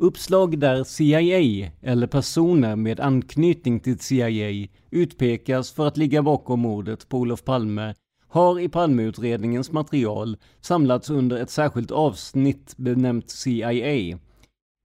Uppslag 0.00 0.58
där 0.58 0.84
CIA 0.84 1.70
eller 1.80 2.06
personer 2.06 2.76
med 2.76 3.00
anknytning 3.00 3.80
till 3.80 3.98
CIA 3.98 4.68
utpekas 4.90 5.72
för 5.72 5.86
att 5.86 5.96
ligga 5.96 6.22
bakom 6.22 6.60
mordet 6.60 7.08
på 7.08 7.18
Olof 7.18 7.44
Palme 7.44 7.94
har 8.28 8.60
i 8.60 8.68
Palmeutredningens 8.68 9.72
material 9.72 10.36
samlats 10.60 11.10
under 11.10 11.36
ett 11.36 11.50
särskilt 11.50 11.90
avsnitt 11.90 12.74
benämnt 12.76 13.30
CIA 13.30 14.18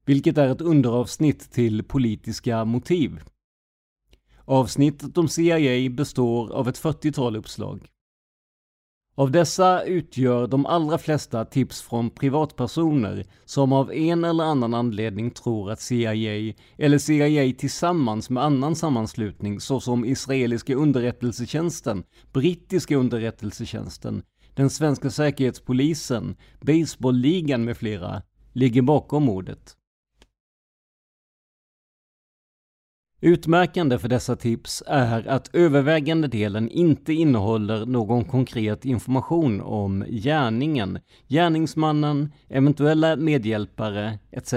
vilket 0.05 0.37
är 0.37 0.47
ett 0.47 0.61
underavsnitt 0.61 1.51
till 1.51 1.83
politiska 1.83 2.65
motiv. 2.65 3.19
Avsnittet 4.45 5.17
om 5.17 5.27
CIA 5.27 5.89
består 5.89 6.53
av 6.53 6.67
ett 6.67 6.81
40-tal 6.81 7.35
uppslag. 7.35 7.87
Av 9.15 9.31
dessa 9.31 9.83
utgör 9.83 10.47
de 10.47 10.65
allra 10.65 10.97
flesta 10.97 11.45
tips 11.45 11.81
från 11.81 12.09
privatpersoner 12.09 13.25
som 13.45 13.73
av 13.73 13.91
en 13.91 14.23
eller 14.23 14.43
annan 14.43 14.73
anledning 14.73 15.31
tror 15.31 15.71
att 15.71 15.81
CIA 15.81 16.53
eller 16.77 16.97
CIA 16.97 17.53
tillsammans 17.57 18.29
med 18.29 18.43
annan 18.43 18.75
sammanslutning 18.75 19.59
såsom 19.59 20.05
israeliska 20.05 20.75
underrättelsetjänsten, 20.75 22.03
brittiska 22.33 22.95
underrättelsetjänsten, 22.95 24.23
den 24.53 24.69
svenska 24.69 25.09
säkerhetspolisen, 25.09 26.35
baseballligan 26.61 27.65
med 27.65 27.77
flera 27.77 28.21
ligger 28.53 28.81
bakom 28.81 29.23
mordet. 29.23 29.77
Utmärkande 33.25 33.99
för 33.99 34.07
dessa 34.09 34.35
tips 34.35 34.83
är 34.87 35.27
att 35.27 35.55
övervägande 35.55 36.27
delen 36.27 36.69
inte 36.69 37.13
innehåller 37.13 37.85
någon 37.85 38.25
konkret 38.25 38.85
information 38.85 39.61
om 39.61 40.05
gärningen, 40.09 40.99
gärningsmannen, 41.27 42.31
eventuella 42.47 43.15
medhjälpare 43.15 44.19
etc. 44.31 44.53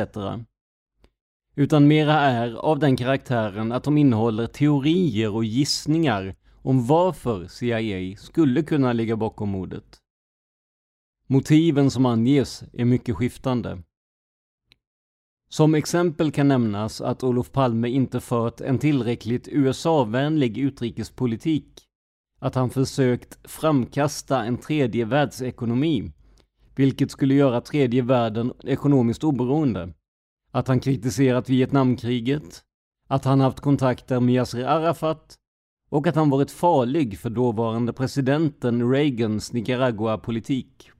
Utan 1.55 1.89
mera 1.89 2.15
är 2.15 2.55
av 2.55 2.79
den 2.79 2.97
karaktären 2.97 3.73
att 3.73 3.85
de 3.85 3.99
innehåller 3.99 4.47
teorier 4.47 5.35
och 5.35 5.45
gissningar 5.45 6.35
om 6.63 6.87
varför 6.87 7.47
CIA 7.47 8.17
skulle 8.17 8.63
kunna 8.63 8.93
ligga 8.93 9.17
bakom 9.17 9.49
mordet. 9.49 9.99
Motiven 11.27 11.91
som 11.91 12.07
anges 12.07 12.65
är 12.73 12.85
mycket 12.85 13.17
skiftande. 13.17 13.79
Som 15.49 15.75
exempel 15.75 16.33
kan 16.33 16.49
nämnas 16.49 17.01
att 17.01 17.25
Olof 17.25 17.53
Palme 17.53 17.89
inte 17.89 18.21
fört 18.21 18.61
en 18.61 18.79
tillräckligt 18.79 19.49
USA-vänlig 19.49 20.59
utrikespolitik, 20.59 21.83
att 22.39 22.55
han 22.55 22.71
försökt 22.71 23.39
framkasta 23.51 24.45
en 24.45 24.59
tredje 24.59 25.05
världsekonomi, 25.05 26.13
vilket 26.75 27.11
skulle 27.11 27.35
göra 27.35 27.61
tredje 27.61 28.03
världen 28.03 28.53
ekonomiskt 28.65 29.25
oberoende, 29.25 29.93
att 30.51 30.69
han 30.69 30.81
kritiserat 30.81 31.49
Vietnamkriget, 31.49 32.63
att 33.09 33.25
han 33.25 33.41
haft 33.41 33.61
kontakter 33.61 34.21
med 34.21 34.35
Yasser 34.35 34.65
Arafat. 34.65 35.39
Och 35.89 36.07
att 36.07 36.15
han 36.15 36.31
varit 36.31 36.51
farlig 36.51 37.19
för 37.19 37.31
dåvarande 37.31 37.93
presidenten 37.93 38.91
Reagans 38.91 39.53
Nicaragua-politik. 39.53 40.91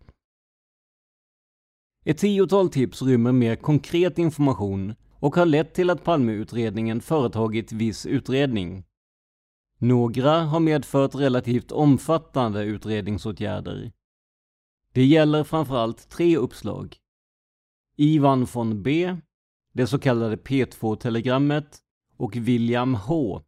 Ett 2.09 2.19
tiotal 2.19 2.69
tips 2.69 3.03
rymmer 3.03 3.33
mer 3.33 3.57
konkret 3.57 4.19
information 4.19 4.95
och 5.15 5.37
har 5.37 5.47
lett 5.47 5.75
till 5.75 5.91
att 5.91 6.05
Palmeutredningen 6.05 7.01
företagit 7.01 7.73
viss 7.73 8.07
utredning. 8.07 8.85
Några 9.79 10.41
har 10.41 10.61
medfört 10.61 11.15
relativt 11.15 11.73
omfattande 11.73 12.65
utredningsåtgärder. 12.65 13.93
Det 14.93 15.05
gäller 15.05 15.45
framförallt 15.45 16.09
tre 16.09 16.37
uppslag. 16.37 16.97
Ivan 17.97 18.47
von 18.53 18.83
B, 18.83 19.17
det 19.73 19.87
så 19.87 19.99
kallade 19.99 20.37
P2-telegrammet 20.37 21.79
och 22.17 22.37
William 22.37 22.95
H. 22.95 23.43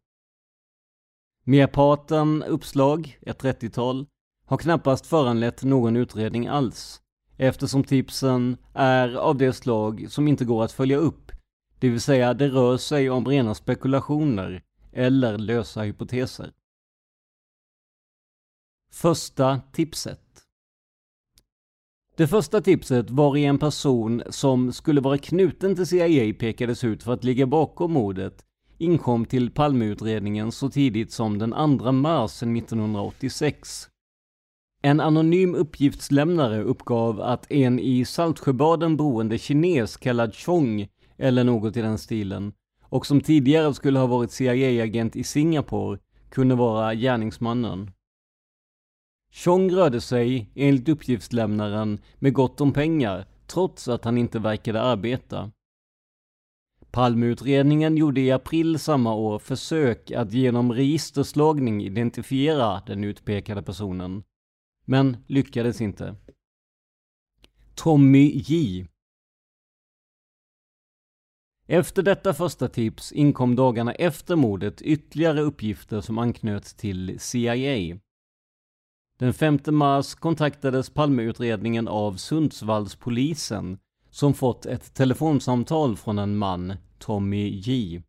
Merparten 1.43 2.43
uppslag, 2.43 3.19
ett 3.21 3.43
30-tal, 3.43 4.05
har 4.45 4.57
knappast 4.57 5.05
föranlett 5.05 5.63
någon 5.63 5.95
utredning 5.95 6.47
alls 6.47 7.01
eftersom 7.39 7.83
tipsen 7.83 8.57
är 8.73 9.15
av 9.15 9.37
det 9.37 9.53
slag 9.53 10.05
som 10.09 10.27
inte 10.27 10.45
går 10.45 10.63
att 10.63 10.71
följa 10.71 10.97
upp, 10.97 11.31
det 11.79 11.89
vill 11.89 12.01
säga 12.01 12.33
det 12.33 12.47
rör 12.47 12.77
sig 12.77 13.09
om 13.09 13.25
rena 13.25 13.55
spekulationer 13.55 14.63
eller 14.91 15.37
lösa 15.37 15.81
hypoteser. 15.81 16.51
Första 18.91 19.61
tipset. 19.71 20.21
Det 22.15 22.27
första 22.27 22.61
tipset 22.61 23.09
var 23.09 23.37
i 23.37 23.45
en 23.45 23.59
person 23.59 24.23
som 24.29 24.73
skulle 24.73 25.01
vara 25.01 25.17
knuten 25.17 25.75
till 25.75 25.87
CIA 25.87 26.33
pekades 26.39 26.83
ut 26.83 27.03
för 27.03 27.13
att 27.13 27.23
ligga 27.23 27.45
bakom 27.45 27.93
mordet 27.93 28.45
inkom 28.77 29.25
till 29.25 29.51
Palmeutredningen 29.51 30.51
så 30.51 30.69
tidigt 30.69 31.11
som 31.11 31.37
den 31.37 31.79
2 31.79 31.91
mars 31.91 32.43
1986. 32.43 33.89
En 34.81 34.99
anonym 34.99 35.55
uppgiftslämnare 35.55 36.63
uppgav 36.63 37.21
att 37.21 37.51
en 37.51 37.79
i 37.79 38.05
Saltsjöbaden 38.05 38.97
boende 38.97 39.37
kines 39.37 39.97
kallad 39.97 40.35
Chong, 40.35 40.87
eller 41.17 41.43
något 41.43 41.77
i 41.77 41.81
den 41.81 41.97
stilen, 41.97 42.53
och 42.83 43.05
som 43.05 43.21
tidigare 43.21 43.73
skulle 43.73 43.99
ha 43.99 44.07
varit 44.07 44.31
CIA-agent 44.31 45.15
i 45.15 45.23
Singapore, 45.23 45.99
kunde 46.29 46.55
vara 46.55 46.95
gärningsmannen. 46.95 47.91
Chong 49.31 49.71
rörde 49.71 50.01
sig, 50.01 50.51
enligt 50.55 50.89
uppgiftslämnaren, 50.89 51.99
med 52.15 52.33
gott 52.33 52.61
om 52.61 52.73
pengar, 52.73 53.25
trots 53.47 53.87
att 53.87 54.05
han 54.05 54.17
inte 54.17 54.39
verkade 54.39 54.81
arbeta. 54.81 55.51
Palmeutredningen 56.91 57.97
gjorde 57.97 58.21
i 58.21 58.31
april 58.31 58.79
samma 58.79 59.15
år 59.15 59.39
försök 59.39 60.11
att 60.11 60.33
genom 60.33 60.71
registerslagning 60.71 61.83
identifiera 61.83 62.81
den 62.85 63.03
utpekade 63.03 63.61
personen, 63.61 64.23
men 64.89 65.17
lyckades 65.27 65.81
inte. 65.81 66.15
Tommy 67.75 68.31
J. 68.45 68.87
Efter 71.67 72.03
detta 72.03 72.33
första 72.33 72.67
tips 72.67 73.11
inkom 73.11 73.55
dagarna 73.55 73.93
efter 73.93 74.35
mordet 74.35 74.81
ytterligare 74.81 75.41
uppgifter 75.41 76.01
som 76.01 76.17
anknöt 76.17 76.63
till 76.63 77.19
CIA. 77.19 77.99
Den 79.19 79.33
5 79.33 79.59
mars 79.67 80.15
kontaktades 80.15 80.89
Palmeutredningen 80.89 81.87
av 81.87 82.15
Sundsvallspolisen 82.15 83.77
som 84.09 84.33
fått 84.33 84.65
ett 84.65 84.93
telefonsamtal 84.93 85.97
från 85.97 86.19
en 86.19 86.37
man, 86.37 86.73
Tommy 86.97 87.49
J. 87.49 88.01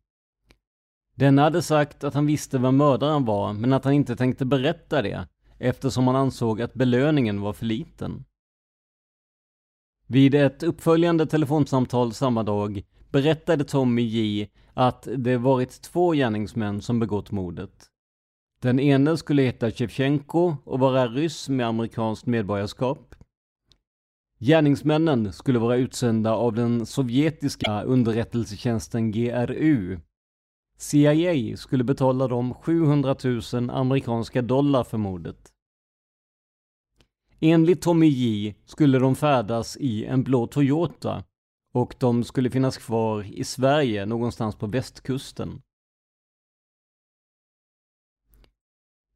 Denne 1.15 1.41
hade 1.41 1.61
sagt 1.61 2.03
att 2.03 2.13
han 2.13 2.25
visste 2.25 2.57
vem 2.57 2.77
mördaren 2.77 3.25
var, 3.25 3.53
men 3.53 3.73
att 3.73 3.85
han 3.85 3.93
inte 3.93 4.15
tänkte 4.15 4.45
berätta 4.45 5.01
det, 5.01 5.27
eftersom 5.61 6.07
han 6.07 6.15
ansåg 6.15 6.61
att 6.61 6.73
belöningen 6.73 7.41
var 7.41 7.53
för 7.53 7.65
liten. 7.65 8.25
Vid 10.07 10.35
ett 10.35 10.63
uppföljande 10.63 11.25
telefonsamtal 11.25 12.13
samma 12.13 12.43
dag 12.43 12.83
berättade 13.09 13.63
Tommy 13.63 14.01
J 14.01 14.49
att 14.73 15.07
det 15.17 15.37
varit 15.37 15.81
två 15.81 16.11
gärningsmän 16.11 16.81
som 16.81 16.99
begått 16.99 17.31
mordet. 17.31 17.87
Den 18.61 18.79
ene 18.79 19.17
skulle 19.17 19.41
heta 19.41 19.71
Shevchenko 19.71 20.55
och 20.63 20.79
vara 20.79 21.07
ryss 21.07 21.49
med 21.49 21.67
amerikanskt 21.67 22.25
medborgarskap. 22.25 23.15
Gärningsmännen 24.39 25.33
skulle 25.33 25.59
vara 25.59 25.75
utsända 25.75 26.33
av 26.35 26.53
den 26.53 26.85
sovjetiska 26.85 27.83
underrättelsetjänsten 27.83 29.11
GRU. 29.11 29.99
CIA 30.77 31.57
skulle 31.57 31.83
betala 31.83 32.27
dem 32.27 32.53
700 32.53 33.15
000 33.53 33.69
amerikanska 33.69 34.41
dollar 34.41 34.83
för 34.83 34.97
mordet. 34.97 35.50
Enligt 37.43 37.81
Tommy 37.81 38.07
J 38.07 38.55
skulle 38.65 38.99
de 38.99 39.15
färdas 39.15 39.77
i 39.77 40.05
en 40.05 40.23
blå 40.23 40.47
Toyota 40.47 41.23
och 41.73 41.95
de 41.99 42.23
skulle 42.23 42.49
finnas 42.49 42.77
kvar 42.77 43.23
i 43.33 43.43
Sverige 43.43 44.05
någonstans 44.05 44.55
på 44.55 44.67
västkusten. 44.67 45.61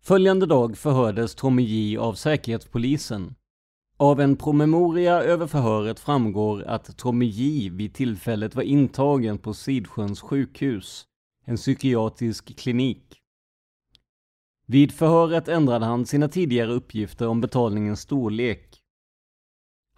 Följande 0.01 0.45
dag 0.45 0.77
förhördes 0.77 1.35
Tommy 1.35 1.63
J 1.63 1.97
av 1.97 2.13
Säkerhetspolisen. 2.13 3.35
Av 3.97 4.21
en 4.21 4.35
promemoria 4.35 5.21
över 5.21 5.47
förhöret 5.47 5.99
framgår 5.99 6.63
att 6.63 6.97
Tommy 6.97 7.25
J 7.25 7.69
vid 7.69 7.93
tillfället 7.93 8.55
var 8.55 8.63
intagen 8.63 9.37
på 9.37 9.53
Sidsjöns 9.53 10.21
sjukhus, 10.21 11.05
en 11.45 11.55
psykiatrisk 11.55 12.57
klinik. 12.57 13.21
Vid 14.65 14.91
förhöret 14.91 15.47
ändrade 15.47 15.85
han 15.85 16.05
sina 16.05 16.27
tidigare 16.27 16.71
uppgifter 16.71 17.27
om 17.27 17.41
betalningens 17.41 18.01
storlek. 18.01 18.81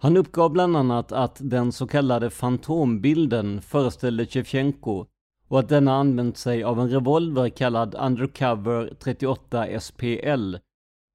Han 0.00 0.16
uppgav 0.16 0.50
bland 0.50 0.76
annat 0.76 1.12
att 1.12 1.38
den 1.40 1.72
så 1.72 1.86
kallade 1.86 2.30
fantombilden 2.30 3.62
föreställde 3.62 4.26
Shevchenko 4.26 5.06
och 5.48 5.58
att 5.58 5.68
denna 5.68 5.94
använt 5.94 6.36
sig 6.36 6.62
av 6.64 6.80
en 6.80 6.90
revolver 6.90 7.48
kallad 7.48 7.94
Undercover 7.94 8.94
38 9.00 9.80
SPL. 9.80 10.56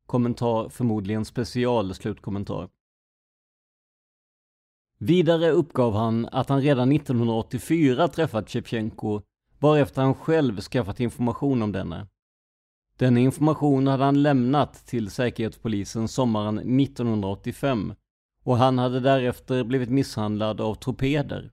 Kommentar 0.06 0.70
förmodligen 0.70 1.26
special, 1.26 1.94
slutkommentar. 1.94 2.70
Vidare 4.98 5.50
uppgav 5.52 5.94
han 5.94 6.26
att 6.32 6.50
han 6.50 6.62
redan 6.62 6.92
1984 6.92 8.08
träffat 8.08 8.50
Shevchenko, 8.50 9.22
varefter 9.60 10.02
han 10.02 10.16
själv 10.16 10.62
skaffat 10.62 11.00
information 11.00 11.62
om 11.62 11.72
denne. 11.72 12.08
Denna 12.98 13.20
information 13.20 13.88
hade 13.88 14.04
han 14.04 14.24
lämnat 14.24 14.88
till 14.88 15.12
Säkerhetspolisen 15.12 16.08
sommaren 16.08 16.80
1985 16.80 17.94
och 18.44 18.58
han 18.58 18.78
hade 18.78 19.00
därefter 19.00 19.64
blivit 19.64 19.90
misshandlad 19.90 20.62
av 20.62 20.76
torpeder. 20.76 21.52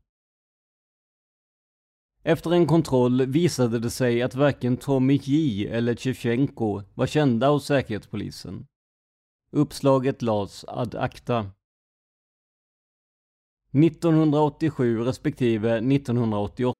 Efter 2.22 2.52
en 2.52 2.66
kontroll 2.66 3.26
visade 3.26 3.78
det 3.78 3.90
sig 3.90 4.22
att 4.22 4.34
varken 4.34 4.76
Tommy 4.76 5.14
J 5.22 5.66
eller 5.68 5.94
Tjevtjenko 5.94 6.82
var 6.94 7.06
kända 7.06 7.50
hos 7.50 7.66
Säkerhetspolisen. 7.66 8.66
Uppslaget 9.52 10.22
lades 10.22 10.64
ad 10.68 10.94
acta. 10.94 11.50
1987 13.72 15.04
respektive 15.04 15.76
1988 15.76 16.79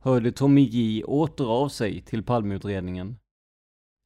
Hörde 0.00 0.32
Tommy 0.32 0.62
J 0.62 1.04
åter 1.04 1.46
av 1.46 1.68
sig 1.68 2.02
till 2.02 2.22
Palmeutredningen. 2.22 3.16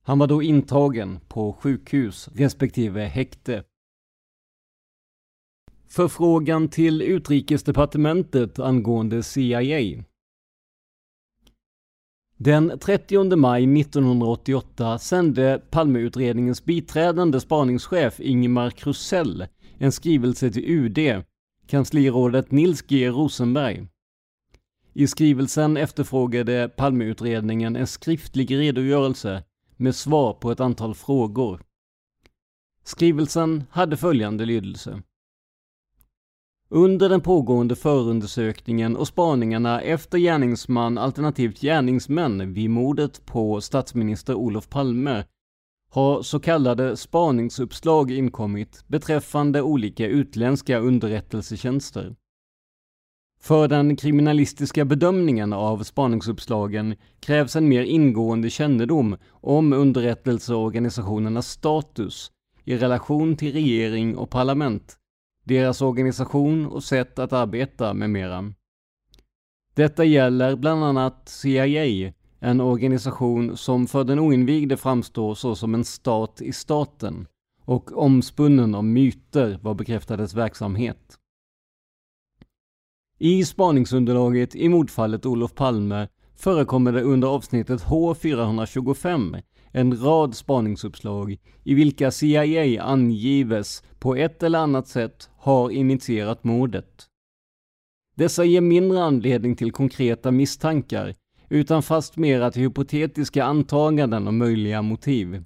Han 0.04 0.18
var 0.18 0.26
då 0.26 0.42
intagen 0.42 1.20
på 1.28 1.52
sjukhus 1.52 2.28
respektive 2.34 3.04
häkte. 3.04 3.64
Förfrågan 5.88 6.68
till 6.68 7.02
Utrikesdepartementet 7.02 8.58
angående 8.58 9.22
CIA. 9.22 10.04
Den 12.36 12.78
30 12.78 13.36
maj 13.36 13.80
1988 13.80 14.98
sände 14.98 15.62
Palmeutredningens 15.70 16.64
biträdande 16.64 17.40
spaningschef 17.40 18.20
Ingemar 18.20 18.70
Krusell 18.70 19.46
en 19.82 19.92
skrivelse 19.92 20.50
till 20.50 20.64
UD, 20.64 21.24
kanslirådet 21.66 22.50
Nils 22.50 22.82
G 22.82 23.10
Rosenberg. 23.10 23.86
I 24.92 25.06
skrivelsen 25.06 25.76
efterfrågade 25.76 26.68
Palmeutredningen 26.76 27.76
en 27.76 27.86
skriftlig 27.86 28.56
redogörelse 28.56 29.44
med 29.76 29.94
svar 29.94 30.32
på 30.32 30.50
ett 30.50 30.60
antal 30.60 30.94
frågor. 30.94 31.60
Skrivelsen 32.84 33.64
hade 33.70 33.96
följande 33.96 34.44
lydelse. 34.44 35.02
Under 36.68 37.08
den 37.08 37.20
pågående 37.20 37.76
förundersökningen 37.76 38.96
och 38.96 39.08
spaningarna 39.08 39.80
efter 39.80 40.18
gärningsman 40.18 40.98
alternativt 40.98 41.60
gärningsmän 41.60 42.52
vid 42.52 42.70
mordet 42.70 43.26
på 43.26 43.60
statsminister 43.60 44.34
Olof 44.34 44.68
Palme 44.68 45.24
har 45.92 46.22
så 46.22 46.40
kallade 46.40 46.96
spaningsuppslag 46.96 48.11
inkommit 48.11 48.85
beträffande 48.87 49.62
olika 49.62 50.07
utländska 50.07 50.78
underrättelsetjänster. 50.78 52.16
För 53.40 53.68
den 53.68 53.96
kriminalistiska 53.96 54.85
bedömningen 54.85 55.52
av 55.52 55.83
spaningsuppslagen 55.83 56.96
krävs 57.20 57.57
en 57.57 57.68
mer 57.68 57.83
ingående 57.83 58.50
kännedom 58.50 59.16
om 59.31 59.72
underrättelseorganisationernas 59.72 61.48
status 61.48 62.33
i 62.64 62.76
relation 62.76 63.37
till 63.37 63.52
regering 63.52 64.16
och 64.16 64.31
parlament, 64.31 64.96
deras 65.44 65.83
organisation 65.83 66.66
och 66.66 66.85
sätt 66.85 67.18
att 67.18 67.33
arbeta 67.33 67.94
med 67.94 68.11
mera. 68.11 68.55
Detta 69.74 70.05
gäller 70.05 70.57
bland 70.57 70.85
annat 70.85 71.28
CIA, 71.28 72.12
en 72.42 72.61
organisation 72.61 73.57
som 73.57 73.87
för 73.87 74.05
den 74.05 74.18
oinvigde 74.18 74.76
framstår 74.76 75.35
såsom 75.35 75.74
en 75.74 75.85
stat 75.85 76.42
i 76.42 76.52
staten 76.52 77.26
och 77.64 78.02
omspunnen 78.02 78.74
av 78.74 78.85
myter 78.85 79.59
vad 79.62 79.76
bekräftar 79.76 80.16
dess 80.16 80.35
verksamhet. 80.35 81.18
I 83.18 83.44
spaningsunderlaget 83.44 84.55
i 84.55 84.68
mordfallet 84.68 85.26
Olof 85.26 85.55
Palme 85.55 86.09
förekommer 86.35 86.92
det 86.92 87.02
under 87.02 87.28
avsnittet 87.28 87.83
H425 87.83 89.42
en 89.72 90.02
rad 90.02 90.37
spaningsuppslag 90.37 91.38
i 91.64 91.74
vilka 91.74 92.11
CIA 92.11 92.83
angives 92.83 93.83
på 93.98 94.16
ett 94.16 94.42
eller 94.42 94.59
annat 94.59 94.88
sätt 94.88 95.31
har 95.37 95.70
initierat 95.70 96.44
mordet. 96.44 97.07
Dessa 98.16 98.44
ger 98.44 98.61
mindre 98.61 99.02
anledning 99.02 99.57
till 99.57 99.72
konkreta 99.72 100.31
misstankar 100.31 101.14
utan 101.52 101.82
fastmera 101.82 102.50
till 102.50 102.62
hypotetiska 102.62 103.44
antaganden 103.44 104.28
om 104.28 104.38
möjliga 104.38 104.82
motiv. 104.82 105.44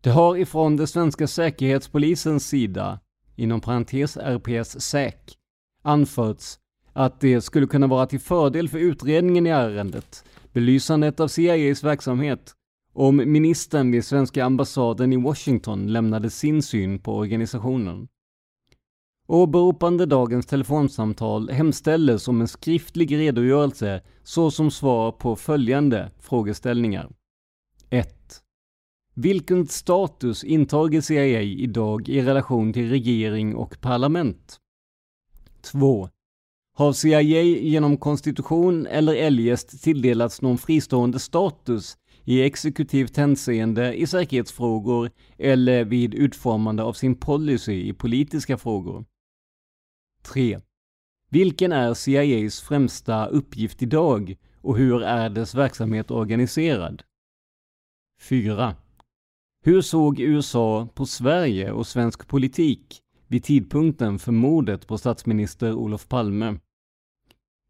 Det 0.00 0.10
har 0.10 0.36
ifrån 0.36 0.76
det 0.76 0.86
svenska 0.86 1.26
säkerhetspolisens 1.26 2.48
sida, 2.48 3.00
inom 3.36 3.60
parentes 3.60 4.16
RPS 4.16 4.80
SÄK, 4.80 5.38
anförts 5.82 6.58
att 6.92 7.20
det 7.20 7.40
skulle 7.40 7.66
kunna 7.66 7.86
vara 7.86 8.06
till 8.06 8.20
fördel 8.20 8.68
för 8.68 8.78
utredningen 8.78 9.46
i 9.46 9.50
ärendet, 9.50 10.24
belysandet 10.52 11.20
av 11.20 11.28
CIAs 11.28 11.84
verksamhet, 11.84 12.54
om 12.92 13.16
ministern 13.16 13.90
vid 13.90 14.04
svenska 14.04 14.44
ambassaden 14.44 15.12
i 15.12 15.16
Washington 15.16 15.92
lämnade 15.92 16.30
sin 16.30 16.62
syn 16.62 16.98
på 16.98 17.16
organisationen. 17.16 18.08
Åberopande 19.28 20.06
dagens 20.06 20.46
telefonsamtal 20.46 21.50
hemställes 21.50 22.28
om 22.28 22.40
en 22.40 22.48
skriftlig 22.48 23.16
redogörelse 23.16 24.02
såsom 24.22 24.70
svar 24.70 25.12
på 25.12 25.36
följande 25.36 26.10
frågeställningar. 26.18 27.10
1. 27.90 28.42
Vilken 29.14 29.66
status 29.66 30.44
intager 30.44 31.00
CIA 31.00 31.42
idag 31.42 32.08
i 32.08 32.22
relation 32.22 32.72
till 32.72 32.88
regering 32.88 33.56
och 33.56 33.80
parlament? 33.80 34.60
2. 35.60 36.08
Har 36.76 36.92
CIA 36.92 37.42
genom 37.42 37.96
konstitution 37.96 38.86
eller 38.86 39.14
eljest 39.14 39.82
tilldelats 39.82 40.42
någon 40.42 40.58
fristående 40.58 41.18
status 41.18 41.96
i 42.24 42.42
exekutivt 42.42 43.16
hänseende 43.16 43.94
i 43.94 44.06
säkerhetsfrågor 44.06 45.10
eller 45.38 45.84
vid 45.84 46.14
utformande 46.14 46.82
av 46.82 46.92
sin 46.92 47.14
policy 47.14 47.88
i 47.88 47.92
politiska 47.92 48.56
frågor? 48.56 49.04
3. 50.26 50.60
Vilken 51.30 51.72
är 51.72 51.94
CIAs 51.94 52.60
främsta 52.60 53.26
uppgift 53.26 53.82
idag 53.82 54.36
och 54.60 54.76
hur 54.78 55.02
är 55.02 55.30
dess 55.30 55.54
verksamhet 55.54 56.10
organiserad? 56.10 57.02
4. 58.20 58.74
Hur 59.64 59.80
såg 59.80 60.20
USA 60.20 60.88
på 60.94 61.06
Sverige 61.06 61.72
och 61.72 61.86
svensk 61.86 62.28
politik 62.28 63.00
vid 63.26 63.44
tidpunkten 63.44 64.18
för 64.18 64.32
mordet 64.32 64.86
på 64.86 64.98
statsminister 64.98 65.72
Olof 65.72 66.08
Palme? 66.08 66.58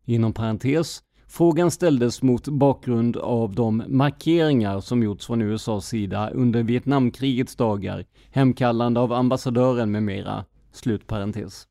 Inom 0.05 0.33
parentes, 0.33 1.03
frågan 1.27 1.71
ställdes 1.71 2.23
mot 2.23 2.49
bakgrund 2.49 3.17
av 3.17 3.55
de 3.55 3.83
markeringar 3.89 4.81
som 4.81 5.03
gjorts 5.03 5.27
från 5.27 5.43
USAs 5.43 5.87
sida 5.87 6.31
under 6.31 6.63
Vietnamkrigets 6.63 7.57
dagar, 7.57 8.05
hemkallande 8.31 9.01
av 9.01 9.13
ambassadören 9.13 9.91
med 9.91 10.03
mera. 10.03 10.45
Slut 10.73 11.07
parentes. 11.07 11.67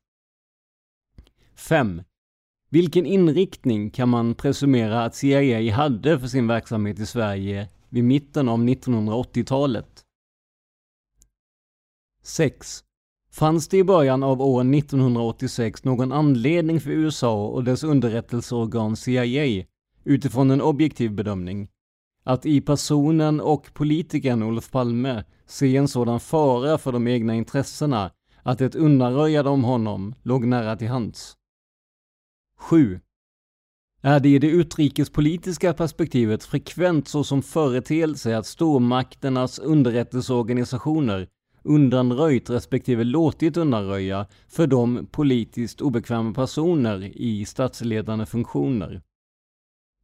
5. 1.56 2.02
Vilken 2.70 3.06
inriktning 3.06 3.90
kan 3.90 4.08
man 4.08 4.34
presumera 4.34 5.04
att 5.04 5.14
CIA 5.14 5.74
hade 5.74 6.20
för 6.20 6.26
sin 6.26 6.46
verksamhet 6.46 6.98
i 6.98 7.06
Sverige 7.06 7.68
vid 7.88 8.04
mitten 8.04 8.48
av 8.48 8.58
1980-talet? 8.58 10.04
6. 12.22 12.84
Fanns 13.32 13.68
det 13.68 13.78
i 13.78 13.84
början 13.84 14.22
av 14.22 14.42
år 14.42 14.74
1986 14.74 15.84
någon 15.84 16.12
anledning 16.12 16.80
för 16.80 16.90
USA 16.90 17.46
och 17.46 17.64
dess 17.64 17.84
underrättelseorgan 17.84 18.96
CIA, 18.96 19.64
utifrån 20.04 20.50
en 20.50 20.60
objektiv 20.60 21.12
bedömning, 21.12 21.68
att 22.24 22.46
i 22.46 22.60
personen 22.60 23.40
och 23.40 23.74
politikern 23.74 24.42
Olof 24.42 24.70
Palme 24.70 25.24
se 25.46 25.76
en 25.76 25.88
sådan 25.88 26.20
fara 26.20 26.78
för 26.78 26.92
de 26.92 27.08
egna 27.08 27.34
intressena 27.34 28.10
att 28.42 28.60
ett 28.60 28.74
undanröjande 28.74 29.50
om 29.50 29.64
honom 29.64 30.14
låg 30.22 30.46
nära 30.46 30.76
till 30.76 30.88
hands? 30.88 31.36
7. 32.58 33.00
Är 34.02 34.20
det 34.20 34.28
i 34.28 34.38
det 34.38 34.48
utrikespolitiska 34.50 35.74
perspektivet 35.74 36.44
frekvent 36.44 37.08
såsom 37.08 37.42
företeelse 37.42 38.38
att 38.38 38.46
stormakternas 38.46 39.58
underrättelseorganisationer 39.58 41.28
undanröjt 41.62 42.50
respektive 42.50 43.04
låtit 43.04 43.56
undanröja 43.56 44.26
för 44.48 44.66
de 44.66 45.06
politiskt 45.06 45.80
obekväma 45.80 46.34
personer 46.34 47.02
i 47.16 47.44
statsledande 47.44 48.26
funktioner? 48.26 49.02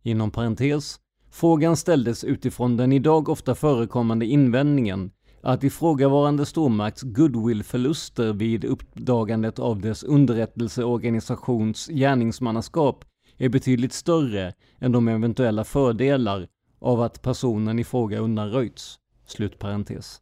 Inom 0.03 0.31
parentes, 0.31 1.01
frågan 1.31 1.77
ställdes 1.77 2.25
utifrån 2.25 2.77
den 2.77 2.93
idag 2.93 3.29
ofta 3.29 3.55
förekommande 3.55 4.27
invändningen 4.27 5.11
att 5.43 5.65
ifrågavarande 5.65 6.47
stormakts 6.47 7.03
goodwillförluster 7.03 8.33
vid 8.33 8.65
uppdagandet 8.65 9.59
av 9.59 9.81
dess 9.81 10.03
underrättelseorganisations 10.03 11.87
gärningsmannaskap 11.87 13.05
är 13.37 13.49
betydligt 13.49 13.93
större 13.93 14.55
än 14.79 14.93
de 14.93 15.09
eventuella 15.09 15.65
fördelar 15.65 16.49
av 16.79 17.01
att 17.01 17.23
personen 17.23 17.79
i 17.79 17.85
fråga 17.85 18.19
undanröjts. 18.19 18.99
Slutparentes. 19.27 20.21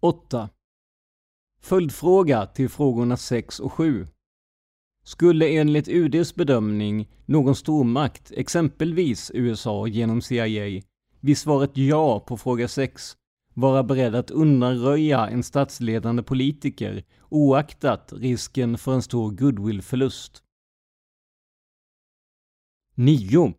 8. 0.00 0.48
Följdfråga 1.60 2.46
till 2.46 2.68
frågorna 2.68 3.16
6 3.16 3.60
och 3.60 3.72
7. 3.72 4.06
Skulle 5.04 5.48
enligt 5.48 5.88
UDs 5.88 6.34
bedömning 6.34 7.08
någon 7.26 7.54
stormakt, 7.54 8.32
exempelvis 8.36 9.30
USA 9.34 9.86
genom 9.86 10.22
CIA, 10.22 10.82
vid 11.22 11.38
svaret 11.38 11.76
ja 11.76 12.20
på 12.20 12.36
fråga 12.36 12.68
6 12.68 13.16
vara 13.54 13.82
beredd 13.82 14.14
att 14.14 14.30
undanröja 14.30 15.28
en 15.28 15.42
statsledande 15.42 16.22
politiker 16.22 17.04
oaktat 17.28 18.12
risken 18.16 18.78
för 18.78 18.94
en 18.94 19.02
stor 19.02 19.30
goodwillförlust. 19.30 20.42
9. 22.94 23.54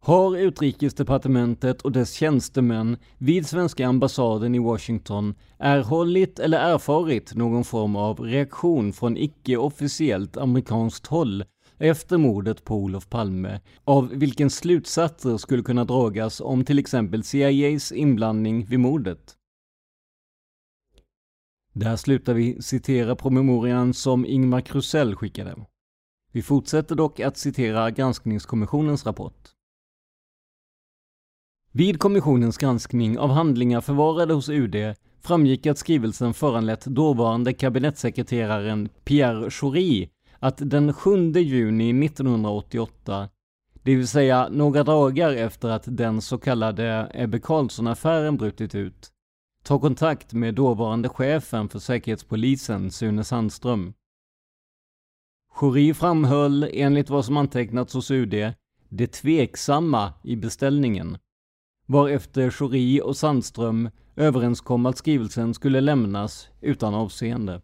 Har 0.00 0.36
Utrikesdepartementet 0.36 1.82
och 1.82 1.92
dess 1.92 2.12
tjänstemän 2.12 2.96
vid 3.18 3.46
svenska 3.46 3.86
ambassaden 3.86 4.54
i 4.54 4.58
Washington 4.58 5.34
erhållit 5.58 6.38
eller 6.38 6.58
erfarit 6.58 7.34
någon 7.34 7.64
form 7.64 7.96
av 7.96 8.20
reaktion 8.20 8.92
från 8.92 9.16
icke-officiellt 9.16 10.36
amerikanskt 10.36 11.06
håll 11.06 11.44
efter 11.78 12.16
mordet 12.18 12.64
på 12.64 12.74
Olof 12.76 13.08
Palme, 13.08 13.60
av 13.84 14.08
vilken 14.08 14.50
slutsatser 14.50 15.36
skulle 15.36 15.62
kunna 15.62 15.84
dragas 15.84 16.40
om 16.40 16.64
till 16.64 16.78
exempel 16.78 17.24
CIAs 17.24 17.92
inblandning 17.92 18.66
vid 18.66 18.80
mordet. 18.80 19.36
Där 21.72 21.96
slutar 21.96 22.34
vi 22.34 22.62
citera 22.62 23.16
promemorian 23.16 23.94
som 23.94 24.26
Ingmar 24.26 24.60
Krusell 24.60 25.14
skickade. 25.16 25.56
Vi 26.32 26.42
fortsätter 26.42 26.94
dock 26.94 27.20
att 27.20 27.36
citera 27.36 27.90
granskningskommissionens 27.90 29.06
rapport. 29.06 29.48
Vid 31.72 31.98
kommissionens 31.98 32.58
granskning 32.58 33.18
av 33.18 33.30
handlingar 33.30 33.80
förvarade 33.80 34.34
hos 34.34 34.48
UD 34.48 34.94
framgick 35.20 35.66
att 35.66 35.78
skrivelsen 35.78 36.34
föranlett 36.34 36.84
dåvarande 36.84 37.52
kabinettssekreteraren 37.52 38.88
Pierre 39.04 39.50
Schori 39.50 40.10
att 40.38 40.70
den 40.70 40.92
7 40.92 41.32
juni 41.32 42.06
1988, 42.06 43.28
det 43.82 43.96
vill 43.96 44.08
säga 44.08 44.48
några 44.48 44.84
dagar 44.84 45.32
efter 45.32 45.68
att 45.68 45.84
den 45.86 46.20
så 46.20 46.38
kallade 46.38 47.10
Ebbe 47.14 47.38
Carlsson-affären 47.38 48.36
brutit 48.36 48.74
ut, 48.74 49.10
ta 49.62 49.78
kontakt 49.78 50.32
med 50.32 50.54
dåvarande 50.54 51.08
chefen 51.08 51.68
för 51.68 51.78
Säkerhetspolisen, 51.78 52.90
Sune 52.90 53.24
Sandström. 53.24 53.92
Schori 55.52 55.94
framhöll, 55.94 56.70
enligt 56.72 57.10
vad 57.10 57.24
som 57.24 57.36
antecknats 57.36 57.94
hos 57.94 58.10
UD, 58.10 58.52
det 58.88 59.06
tveksamma 59.06 60.12
i 60.22 60.36
beställningen, 60.36 61.18
varefter 61.86 62.50
Schori 62.50 63.00
och 63.00 63.16
Sandström 63.16 63.90
överenskom 64.16 64.86
att 64.86 64.98
skrivelsen 64.98 65.54
skulle 65.54 65.80
lämnas 65.80 66.48
utan 66.60 66.94
avseende. 66.94 67.62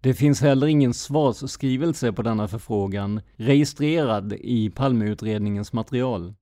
Det 0.00 0.14
finns 0.14 0.40
heller 0.40 0.66
ingen 0.66 0.94
svarsskrivelse 0.94 2.12
på 2.12 2.22
denna 2.22 2.48
förfrågan 2.48 3.20
registrerad 3.36 4.32
i 4.32 4.70
Palmeutredningens 4.70 5.72
material. 5.72 6.34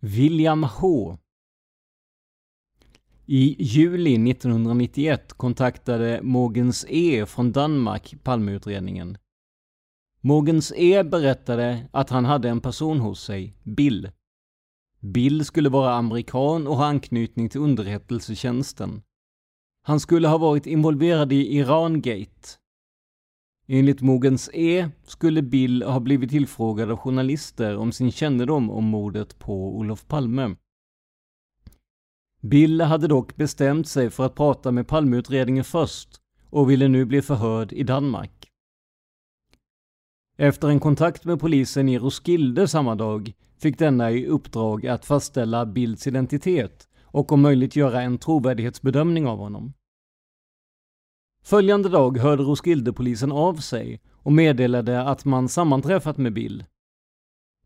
William 0.00 0.62
H. 0.64 1.18
I 3.26 3.56
juli 3.58 4.30
1991 4.30 5.32
kontaktade 5.32 6.20
Mogens 6.22 6.86
E 6.88 7.26
från 7.26 7.52
Danmark 7.52 8.14
Palmeutredningen. 8.22 9.18
Mogens 10.20 10.72
E 10.76 11.04
berättade 11.04 11.88
att 11.92 12.10
han 12.10 12.24
hade 12.24 12.48
en 12.48 12.60
person 12.60 13.00
hos 13.00 13.24
sig, 13.24 13.56
Bill. 13.62 14.10
Bill 15.00 15.44
skulle 15.44 15.68
vara 15.68 15.94
amerikan 15.94 16.66
och 16.66 16.76
ha 16.76 16.86
anknytning 16.86 17.48
till 17.48 17.60
underrättelsetjänsten. 17.60 19.02
Han 19.86 20.00
skulle 20.00 20.28
ha 20.28 20.38
varit 20.38 20.66
involverad 20.66 21.32
i 21.32 21.56
Irangate. 21.56 22.58
Enligt 23.66 24.00
Mogens 24.00 24.50
E 24.52 24.88
skulle 25.04 25.42
Bill 25.42 25.82
ha 25.82 26.00
blivit 26.00 26.30
tillfrågad 26.30 26.90
av 26.90 26.96
journalister 26.96 27.76
om 27.76 27.92
sin 27.92 28.12
kännedom 28.12 28.70
om 28.70 28.84
mordet 28.84 29.38
på 29.38 29.76
Olof 29.76 30.06
Palme. 30.06 30.56
Bill 32.40 32.80
hade 32.80 33.08
dock 33.08 33.36
bestämt 33.36 33.88
sig 33.88 34.10
för 34.10 34.26
att 34.26 34.34
prata 34.34 34.72
med 34.72 34.88
Palmeutredningen 34.88 35.64
först 35.64 36.20
och 36.50 36.70
ville 36.70 36.88
nu 36.88 37.04
bli 37.04 37.22
förhörd 37.22 37.72
i 37.72 37.82
Danmark. 37.82 38.48
Efter 40.36 40.68
en 40.68 40.80
kontakt 40.80 41.24
med 41.24 41.40
polisen 41.40 41.88
i 41.88 41.98
Roskilde 41.98 42.68
samma 42.68 42.94
dag 42.94 43.32
fick 43.58 43.78
denna 43.78 44.10
i 44.10 44.26
uppdrag 44.26 44.86
att 44.86 45.04
fastställa 45.04 45.66
Bills 45.66 46.06
identitet 46.06 46.88
och 47.14 47.32
om 47.32 47.40
möjligt 47.40 47.76
göra 47.76 48.02
en 48.02 48.18
trovärdighetsbedömning 48.18 49.26
av 49.26 49.38
honom. 49.38 49.72
Följande 51.42 51.88
dag 51.88 52.18
hörde 52.18 52.42
Roskildepolisen 52.42 53.32
av 53.32 53.54
sig 53.54 54.00
och 54.12 54.32
meddelade 54.32 55.02
att 55.02 55.24
man 55.24 55.48
sammanträffat 55.48 56.18
med 56.18 56.32
Bill. 56.32 56.64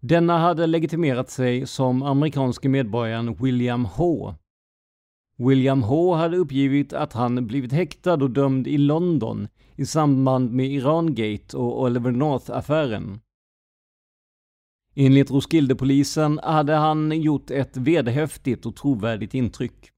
Denna 0.00 0.38
hade 0.38 0.66
legitimerat 0.66 1.30
sig 1.30 1.66
som 1.66 2.02
amerikanske 2.02 2.68
medborgaren 2.68 3.34
William 3.34 3.84
H. 3.84 4.34
William 5.36 5.82
H 5.82 6.14
hade 6.14 6.36
uppgivit 6.36 6.92
att 6.92 7.12
han 7.12 7.46
blivit 7.46 7.72
häktad 7.72 8.14
och 8.14 8.30
dömd 8.30 8.66
i 8.66 8.78
London 8.78 9.48
i 9.76 9.86
samband 9.86 10.52
med 10.52 10.66
Irangate 10.66 11.56
och 11.56 11.82
Oliver 11.82 12.10
North-affären. 12.10 13.20
Enligt 15.00 15.30
Roskildepolisen 15.30 16.40
hade 16.42 16.74
han 16.74 17.22
gjort 17.22 17.50
ett 17.50 17.76
vederhäftigt 17.76 18.66
och 18.66 18.76
trovärdigt 18.76 19.34
intryck. 19.34 19.90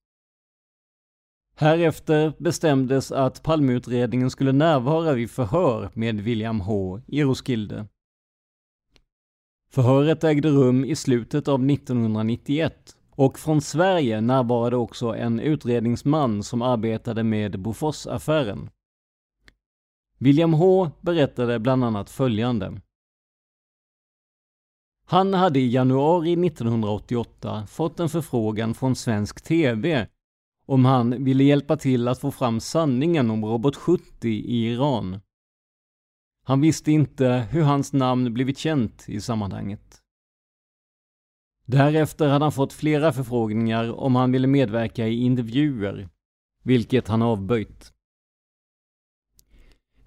Härefter 1.55 2.33
bestämdes 2.37 3.11
att 3.11 3.43
Palmeutredningen 3.43 4.29
skulle 4.29 4.51
närvara 4.51 5.13
vid 5.13 5.31
förhör 5.31 5.89
med 5.93 6.21
William 6.21 6.61
H 6.61 7.01
i 7.07 7.23
Roskilde. 7.23 7.87
Förhöret 9.71 10.23
ägde 10.23 10.49
rum 10.49 10.85
i 10.85 10.95
slutet 10.95 11.47
av 11.47 11.69
1991 11.69 12.97
och 13.09 13.39
från 13.39 13.61
Sverige 13.61 14.21
närvarade 14.21 14.75
också 14.75 15.15
en 15.15 15.39
utredningsman 15.39 16.43
som 16.43 16.61
arbetade 16.61 17.23
med 17.23 17.59
Boforsaffären. 17.59 18.69
William 20.17 20.53
H 20.53 20.91
berättade 21.01 21.59
bland 21.59 21.83
annat 21.83 22.09
följande. 22.09 22.81
Han 25.11 25.33
hade 25.33 25.59
i 25.59 25.71
januari 25.71 26.47
1988 26.47 27.67
fått 27.67 27.99
en 27.99 28.09
förfrågan 28.09 28.73
från 28.73 28.95
svensk 28.95 29.43
TV 29.43 30.07
om 30.65 30.85
han 30.85 31.23
ville 31.23 31.43
hjälpa 31.43 31.77
till 31.77 32.07
att 32.07 32.19
få 32.19 32.31
fram 32.31 32.59
sanningen 32.59 33.31
om 33.31 33.45
Robot 33.45 33.75
70 33.75 34.27
i 34.27 34.67
Iran. 34.67 35.19
Han 36.43 36.61
visste 36.61 36.91
inte 36.91 37.47
hur 37.51 37.61
hans 37.61 37.93
namn 37.93 38.33
blivit 38.33 38.57
känt 38.57 39.09
i 39.09 39.21
sammanhanget. 39.21 40.01
Därefter 41.65 42.27
hade 42.27 42.45
han 42.45 42.51
fått 42.51 42.73
flera 42.73 43.13
förfrågningar 43.13 43.91
om 43.91 44.15
han 44.15 44.31
ville 44.31 44.47
medverka 44.47 45.07
i 45.07 45.23
intervjuer, 45.23 46.09
vilket 46.63 47.07
han 47.07 47.21
avböjt. 47.21 47.93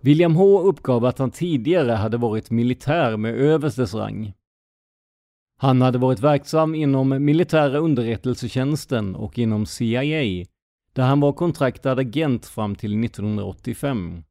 William 0.01 0.37
H 0.37 0.61
uppgav 0.61 1.05
att 1.05 1.19
han 1.19 1.31
tidigare 1.31 1.93
hade 1.93 2.17
varit 2.17 2.51
militär 2.51 3.17
med 3.17 3.35
överstes 3.35 3.95
rang. 3.95 4.35
Han 5.65 5.83
hade 5.83 5.99
varit 5.99 6.21
verksam 6.21 6.75
inom 6.75 7.25
militära 7.25 7.79
underrättelsetjänsten 7.79 9.15
och 9.15 9.39
inom 9.39 9.67
CIA, 9.67 10.45
där 10.93 11.03
han 11.03 11.21
var 11.21 11.33
kontraktad 11.33 11.99
agent 11.99 12.47
fram 12.47 12.75
till 12.75 13.05
1985. 13.05 14.23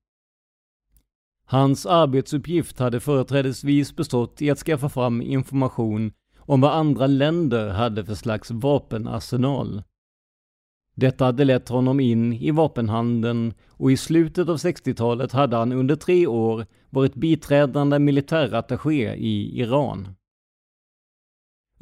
Hans 1.45 1.85
arbetsuppgift 1.85 2.79
hade 2.79 2.99
företrädesvis 2.99 3.95
bestått 3.95 4.41
i 4.41 4.49
att 4.49 4.57
skaffa 4.57 4.89
fram 4.89 5.21
information 5.21 6.11
om 6.37 6.61
vad 6.61 6.71
andra 6.71 7.07
länder 7.07 7.69
hade 7.69 8.05
för 8.05 8.15
slags 8.15 8.51
vapenarsenal. 8.51 9.83
Detta 10.95 11.25
hade 11.25 11.45
lett 11.45 11.69
honom 11.69 11.99
in 11.99 12.33
i 12.33 12.51
vapenhandeln 12.51 13.53
och 13.69 13.91
i 13.91 13.97
slutet 13.97 14.49
av 14.49 14.57
60-talet 14.57 15.31
hade 15.31 15.57
han 15.57 15.71
under 15.71 15.95
tre 15.95 16.27
år 16.27 16.65
varit 16.89 17.15
biträdande 17.15 17.99
militärattaché 17.99 19.13
i 19.15 19.59
Iran. 19.59 20.15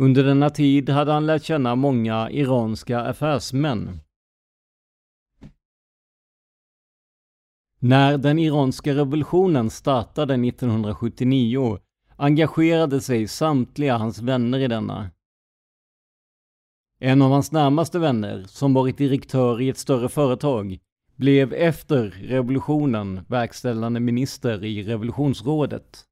Under 0.01 0.23
denna 0.23 0.49
tid 0.49 0.89
hade 0.89 1.11
han 1.11 1.25
lärt 1.25 1.43
känna 1.43 1.75
många 1.75 2.29
iranska 2.29 2.99
affärsmän. 2.99 3.99
När 7.79 8.17
den 8.17 8.39
iranska 8.39 8.95
revolutionen 8.95 9.69
startade 9.69 10.33
1979 10.33 11.79
engagerade 12.15 13.01
sig 13.01 13.27
samtliga 13.27 13.97
hans 13.97 14.21
vänner 14.21 14.59
i 14.59 14.67
denna. 14.67 15.11
En 16.99 17.21
av 17.21 17.31
hans 17.31 17.51
närmaste 17.51 17.99
vänner, 17.99 18.43
som 18.43 18.73
varit 18.73 18.97
direktör 18.97 19.61
i 19.61 19.69
ett 19.69 19.77
större 19.77 20.09
företag, 20.09 20.79
blev 21.15 21.53
efter 21.53 22.09
revolutionen 22.09 23.25
verkställande 23.27 23.99
minister 23.99 24.65
i 24.65 24.83
revolutionsrådet. 24.83 26.07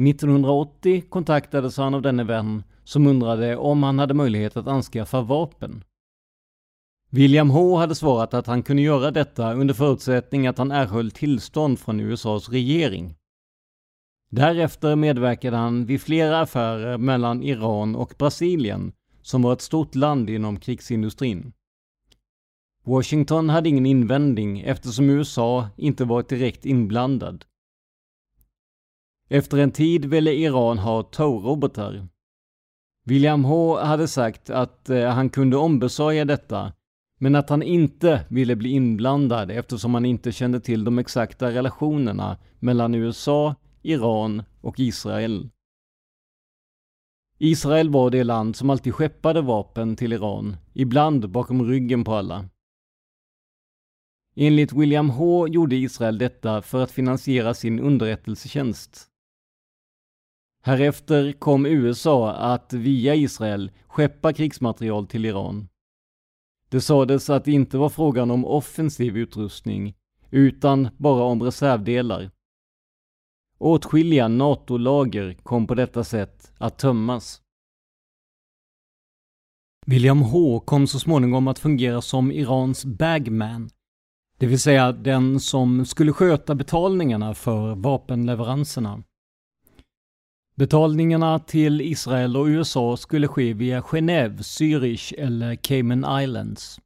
1980 0.00 1.02
kontaktades 1.08 1.76
han 1.76 1.94
av 1.94 2.02
denne 2.02 2.24
vän 2.24 2.62
som 2.84 3.06
undrade 3.06 3.56
om 3.56 3.82
han 3.82 3.98
hade 3.98 4.14
möjlighet 4.14 4.56
att 4.56 4.66
anskaffa 4.66 5.20
vapen. 5.20 5.84
William 7.10 7.50
H 7.50 7.76
hade 7.76 7.94
svarat 7.94 8.34
att 8.34 8.46
han 8.46 8.62
kunde 8.62 8.82
göra 8.82 9.10
detta 9.10 9.54
under 9.54 9.74
förutsättning 9.74 10.46
att 10.46 10.58
han 10.58 10.70
erhöll 10.70 11.10
tillstånd 11.10 11.78
från 11.78 12.00
USAs 12.00 12.48
regering. 12.48 13.14
Därefter 14.30 14.96
medverkade 14.96 15.56
han 15.56 15.86
vid 15.86 16.02
flera 16.02 16.40
affärer 16.40 16.98
mellan 16.98 17.42
Iran 17.42 17.96
och 17.96 18.14
Brasilien, 18.18 18.92
som 19.22 19.42
var 19.42 19.52
ett 19.52 19.60
stort 19.60 19.94
land 19.94 20.30
inom 20.30 20.60
krigsindustrin. 20.60 21.52
Washington 22.84 23.48
hade 23.48 23.68
ingen 23.68 23.86
invändning 23.86 24.60
eftersom 24.60 25.10
USA 25.10 25.68
inte 25.76 26.04
varit 26.04 26.28
direkt 26.28 26.66
inblandad. 26.66 27.44
Efter 29.32 29.58
en 29.58 29.70
tid 29.70 30.04
ville 30.04 30.32
Iran 30.32 30.78
ha 30.78 31.02
TOW-robotar. 31.02 32.08
William 33.04 33.44
H 33.44 33.78
hade 33.80 34.08
sagt 34.08 34.50
att 34.50 34.90
eh, 34.90 35.08
han 35.08 35.30
kunde 35.30 35.56
ombesörja 35.56 36.24
detta, 36.24 36.72
men 37.20 37.34
att 37.34 37.48
han 37.48 37.62
inte 37.62 38.26
ville 38.30 38.56
bli 38.56 38.70
inblandad 38.70 39.50
eftersom 39.50 39.94
han 39.94 40.04
inte 40.04 40.32
kände 40.32 40.60
till 40.60 40.84
de 40.84 40.98
exakta 40.98 41.50
relationerna 41.50 42.38
mellan 42.58 42.94
USA, 42.94 43.54
Iran 43.82 44.42
och 44.60 44.80
Israel. 44.80 45.48
Israel 47.38 47.90
var 47.90 48.10
det 48.10 48.24
land 48.24 48.56
som 48.56 48.70
alltid 48.70 48.94
skeppade 48.94 49.40
vapen 49.40 49.96
till 49.96 50.12
Iran, 50.12 50.56
ibland 50.72 51.30
bakom 51.30 51.62
ryggen 51.68 52.04
på 52.04 52.14
alla. 52.14 52.48
Enligt 54.36 54.72
William 54.72 55.10
H 55.10 55.48
gjorde 55.48 55.76
Israel 55.76 56.18
detta 56.18 56.62
för 56.62 56.82
att 56.82 56.90
finansiera 56.90 57.54
sin 57.54 57.80
underrättelsetjänst. 57.80 59.08
Härefter 60.64 61.32
kom 61.32 61.66
USA 61.66 62.32
att 62.32 62.72
via 62.72 63.14
Israel 63.14 63.70
skeppa 63.86 64.32
krigsmaterial 64.32 65.06
till 65.06 65.24
Iran. 65.24 65.68
Det 66.68 66.80
sades 66.80 67.30
att 67.30 67.44
det 67.44 67.52
inte 67.52 67.78
var 67.78 67.88
frågan 67.88 68.30
om 68.30 68.44
offensiv 68.44 69.16
utrustning, 69.16 69.94
utan 70.30 70.88
bara 70.96 71.22
om 71.22 71.42
reservdelar. 71.42 72.30
Åtskilliga 73.58 74.28
NATO-lager 74.28 75.34
kom 75.42 75.66
på 75.66 75.74
detta 75.74 76.04
sätt 76.04 76.52
att 76.58 76.78
tömmas. 76.78 77.42
William 79.86 80.22
H 80.22 80.60
kom 80.60 80.86
så 80.86 80.98
småningom 80.98 81.48
att 81.48 81.58
fungera 81.58 82.02
som 82.02 82.32
Irans 82.32 82.84
bagman, 82.84 83.70
det 84.38 84.46
vill 84.46 84.60
säga 84.60 84.92
den 84.92 85.40
som 85.40 85.86
skulle 85.86 86.12
sköta 86.12 86.54
betalningarna 86.54 87.34
för 87.34 87.74
vapenleveranserna. 87.74 89.02
Betalningarna 90.54 91.38
till 91.38 91.80
Israel 91.80 92.36
och 92.36 92.46
USA 92.46 92.96
skulle 92.96 93.28
ske 93.28 93.52
via 93.54 93.80
Genève, 93.80 94.38
Zürich 94.38 95.14
eller 95.18 95.54
Cayman 95.54 96.22
Islands. 96.22 96.80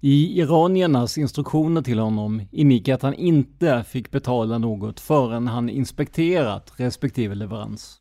I 0.00 0.40
iraniernas 0.40 1.18
instruktioner 1.18 1.82
till 1.82 1.98
honom 1.98 2.42
ingick 2.52 2.88
att 2.88 3.02
han 3.02 3.14
inte 3.14 3.84
fick 3.88 4.10
betala 4.10 4.58
något 4.58 5.00
förrän 5.00 5.46
han 5.46 5.68
inspekterat 5.68 6.72
respektive 6.76 7.34
leverans. 7.34 8.00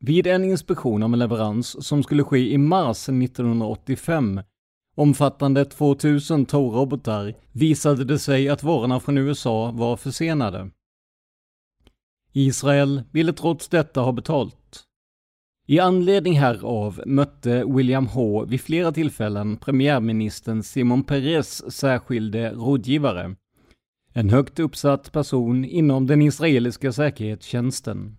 Vid 0.00 0.26
en 0.26 0.44
inspektion 0.44 1.02
av 1.02 1.12
en 1.12 1.18
leverans 1.18 1.86
som 1.86 2.02
skulle 2.02 2.24
ske 2.24 2.52
i 2.52 2.58
mars 2.58 3.08
1985 3.08 4.40
omfattande 4.96 5.64
2000 5.64 6.46
Tor-robotar 6.46 7.34
visade 7.52 8.04
det 8.04 8.18
sig 8.18 8.48
att 8.48 8.62
varorna 8.62 9.00
från 9.00 9.18
USA 9.18 9.70
var 9.70 9.96
försenade. 9.96 10.70
Israel 12.36 13.02
ville 13.12 13.32
trots 13.32 13.68
detta 13.68 14.00
ha 14.00 14.12
betalt. 14.12 14.84
I 15.66 15.80
anledning 15.80 16.38
härav 16.38 17.02
mötte 17.06 17.64
William 17.64 18.06
H 18.06 18.44
vid 18.44 18.60
flera 18.60 18.92
tillfällen 18.92 19.56
premiärministern 19.56 20.62
Simon 20.62 21.04
Peres 21.04 21.72
särskilde 21.74 22.50
rådgivare, 22.50 23.36
en 24.12 24.30
högt 24.30 24.58
uppsatt 24.58 25.12
person 25.12 25.64
inom 25.64 26.06
den 26.06 26.22
israeliska 26.22 26.92
säkerhetstjänsten. 26.92 28.16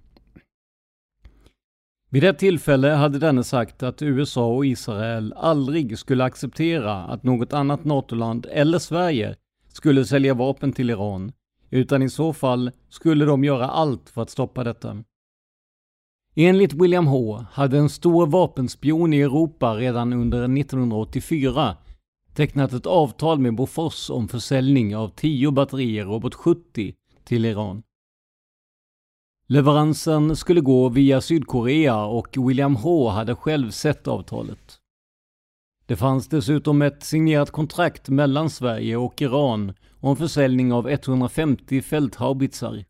Vid 2.10 2.24
ett 2.24 2.40
tillfälle 2.40 2.88
hade 2.88 3.20
denne 3.20 3.44
sagt 3.44 3.84
att 3.84 4.02
USA 4.02 4.48
och 4.48 4.66
Israel 4.66 5.34
aldrig 5.34 5.98
skulle 5.98 6.24
acceptera 6.24 7.04
att 7.04 7.24
något 7.24 7.54
annat 7.54 7.86
NATO-land 7.86 8.48
eller 8.52 8.80
Sverige 8.80 9.36
skulle 9.68 10.06
sälja 10.06 10.34
vapen 10.34 10.74
till 10.74 10.90
Iran 10.90 11.32
utan 11.70 12.02
i 12.02 12.10
så 12.10 12.34
fall 12.34 12.72
skulle 12.90 13.26
de 13.26 13.44
göra 13.44 13.68
allt 13.68 14.10
för 14.10 14.22
att 14.22 14.30
stoppa 14.30 14.64
detta. 14.64 15.04
Enligt 16.36 16.74
William 16.74 17.08
H 17.08 17.46
hade 17.52 17.78
en 17.78 17.90
stor 17.90 18.28
vapenspion 18.28 19.14
i 19.14 19.22
Europa 19.22 19.76
redan 19.76 20.14
under 20.14 20.44
1984 20.44 21.78
tecknat 22.34 22.74
ett 22.74 22.86
avtal 22.86 23.40
med 23.40 23.56
Bofors 23.56 24.10
om 24.10 24.28
försäljning 24.28 24.96
av 24.96 25.10
10 25.10 25.52
batterier 25.52 26.06
Robot 26.06 26.36
70 26.36 26.94
till 27.24 27.46
Iran. 27.46 27.84
Leveransen 29.48 30.36
skulle 30.36 30.62
gå 30.62 30.90
via 30.90 31.22
Sydkorea 31.22 32.06
och 32.06 32.38
William 32.48 32.76
H 32.76 33.10
hade 33.10 33.36
själv 33.36 33.72
sett 33.72 34.08
avtalet. 34.08 34.80
Det 35.88 35.96
fanns 35.96 36.28
dessutom 36.28 36.82
ett 36.82 37.04
signerat 37.04 37.52
kontrakt 37.52 38.10
mellan 38.10 38.50
Sverige 38.50 38.98
och 38.98 39.22
Iran 39.22 39.74
om 40.00 40.16
försäljning 40.16 40.74
av 40.74 40.90
150 40.90 41.82
fälthaubitsar. 41.82 42.86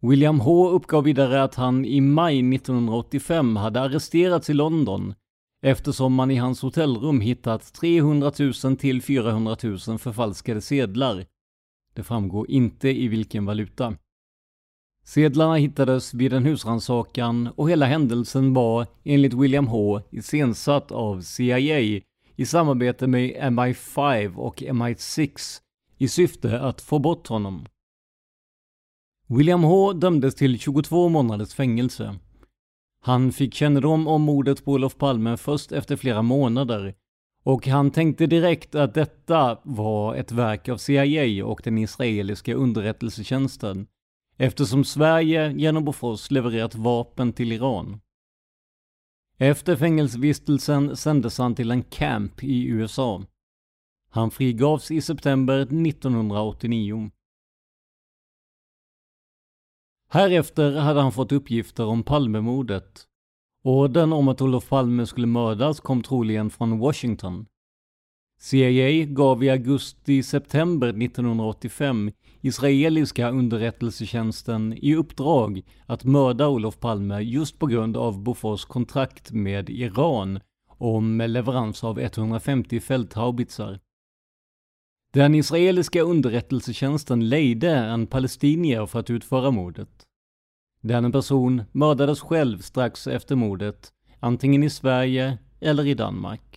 William 0.00 0.40
H 0.40 0.68
uppgav 0.70 1.04
vidare 1.04 1.42
att 1.42 1.54
han 1.54 1.84
i 1.84 2.00
maj 2.00 2.54
1985 2.54 3.56
hade 3.56 3.80
arresterats 3.80 4.50
i 4.50 4.54
London 4.54 5.14
eftersom 5.62 6.14
man 6.14 6.30
i 6.30 6.36
hans 6.36 6.62
hotellrum 6.62 7.20
hittat 7.20 7.72
300 7.74 8.32
000 8.64 8.76
till 8.76 9.02
400 9.02 9.56
000 9.62 9.78
förfalskade 9.78 10.60
sedlar. 10.60 11.26
Det 11.94 12.02
framgår 12.02 12.50
inte 12.50 12.88
i 12.88 13.08
vilken 13.08 13.44
valuta. 13.44 13.96
Sedlarna 15.04 15.54
hittades 15.54 16.14
vid 16.14 16.32
en 16.32 16.44
husrannsakan 16.44 17.48
och 17.56 17.70
hela 17.70 17.86
händelsen 17.86 18.54
var, 18.54 18.86
enligt 19.04 19.34
William 19.34 19.66
H, 19.66 20.00
iscensatt 20.10 20.92
av 20.92 21.20
CIA 21.20 22.00
i 22.36 22.46
samarbete 22.46 23.06
med 23.06 23.30
MI5 23.30 24.36
och 24.36 24.62
MI6 24.62 25.60
i 25.98 26.08
syfte 26.08 26.60
att 26.60 26.80
få 26.80 26.98
bort 26.98 27.26
honom. 27.28 27.66
William 29.26 29.64
H 29.64 29.92
dömdes 29.92 30.34
till 30.34 30.58
22 30.58 31.08
månaders 31.08 31.54
fängelse. 31.54 32.18
Han 33.00 33.32
fick 33.32 33.54
kännedom 33.54 34.08
om 34.08 34.22
mordet 34.22 34.64
på 34.64 34.72
Olof 34.72 34.96
Palme 34.98 35.36
först 35.36 35.72
efter 35.72 35.96
flera 35.96 36.22
månader 36.22 36.94
och 37.44 37.66
han 37.66 37.90
tänkte 37.90 38.26
direkt 38.26 38.74
att 38.74 38.94
detta 38.94 39.58
var 39.62 40.14
ett 40.14 40.32
verk 40.32 40.68
av 40.68 40.76
CIA 40.76 41.46
och 41.46 41.60
den 41.64 41.78
israeliska 41.78 42.54
underrättelsetjänsten 42.54 43.86
eftersom 44.36 44.84
Sverige 44.84 45.52
genom 45.52 45.84
Bofors 45.84 46.30
levererat 46.30 46.74
vapen 46.74 47.32
till 47.32 47.52
Iran. 47.52 48.00
Efter 49.36 49.76
fängelsevistelsen 49.76 50.96
sändes 50.96 51.38
han 51.38 51.54
till 51.54 51.70
en 51.70 51.82
camp 51.82 52.44
i 52.44 52.66
USA. 52.66 53.22
Han 54.10 54.30
frigavs 54.30 54.90
i 54.90 55.00
september 55.00 55.58
1989. 55.58 57.10
Härefter 60.08 60.76
hade 60.76 61.00
han 61.00 61.12
fått 61.12 61.32
uppgifter 61.32 61.86
om 61.86 62.02
Palmemordet. 62.02 63.06
Orden 63.64 64.12
om 64.12 64.28
att 64.28 64.40
Olof 64.40 64.68
Palme 64.68 65.06
skulle 65.06 65.26
mördas 65.26 65.80
kom 65.80 66.02
troligen 66.02 66.50
från 66.50 66.78
Washington. 66.78 67.46
CIA 68.44 69.04
gav 69.04 69.44
i 69.44 69.50
augusti-september 69.50 70.88
1985 70.88 72.12
israeliska 72.40 73.30
underrättelsetjänsten 73.30 74.72
i 74.72 74.94
uppdrag 74.94 75.62
att 75.86 76.04
mörda 76.04 76.48
Olof 76.48 76.80
Palme 76.80 77.20
just 77.20 77.58
på 77.58 77.66
grund 77.66 77.96
av 77.96 78.22
Bofors 78.22 78.64
kontrakt 78.64 79.32
med 79.32 79.70
Iran 79.70 80.40
om 80.66 81.18
leverans 81.18 81.84
av 81.84 82.00
150 82.00 82.80
fälthaubitsar. 82.80 83.80
Den 85.12 85.34
israeliska 85.34 86.02
underrättelsetjänsten 86.02 87.28
lejde 87.28 87.70
en 87.70 88.06
palestinier 88.06 88.86
för 88.86 89.00
att 89.00 89.10
utföra 89.10 89.50
mordet. 89.50 90.06
Denna 90.80 91.10
person 91.10 91.62
mördades 91.72 92.20
själv 92.20 92.58
strax 92.58 93.06
efter 93.06 93.36
mordet, 93.36 93.92
antingen 94.20 94.62
i 94.62 94.70
Sverige 94.70 95.38
eller 95.60 95.86
i 95.86 95.94
Danmark. 95.94 96.51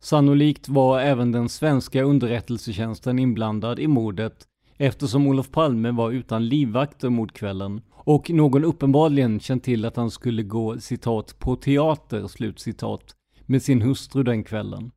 Sannolikt 0.00 0.68
var 0.68 1.00
även 1.00 1.32
den 1.32 1.48
svenska 1.48 2.02
underrättelsetjänsten 2.02 3.18
inblandad 3.18 3.78
i 3.78 3.86
mordet 3.86 4.46
eftersom 4.76 5.26
Olof 5.26 5.50
Palme 5.50 5.90
var 5.90 6.10
utan 6.10 6.48
livvakter 6.48 7.08
mordkvällen 7.08 7.80
och 7.92 8.30
någon 8.30 8.64
uppenbarligen 8.64 9.40
känt 9.40 9.64
till 9.64 9.84
att 9.84 9.96
han 9.96 10.10
skulle 10.10 10.42
gå 10.42 10.78
citat 10.78 11.38
på 11.38 11.56
teater 11.56 12.26
slutcitat 12.26 13.14
med 13.46 13.62
sin 13.62 13.82
hustru 13.82 14.22
den 14.22 14.44
kvällen. 14.44 14.90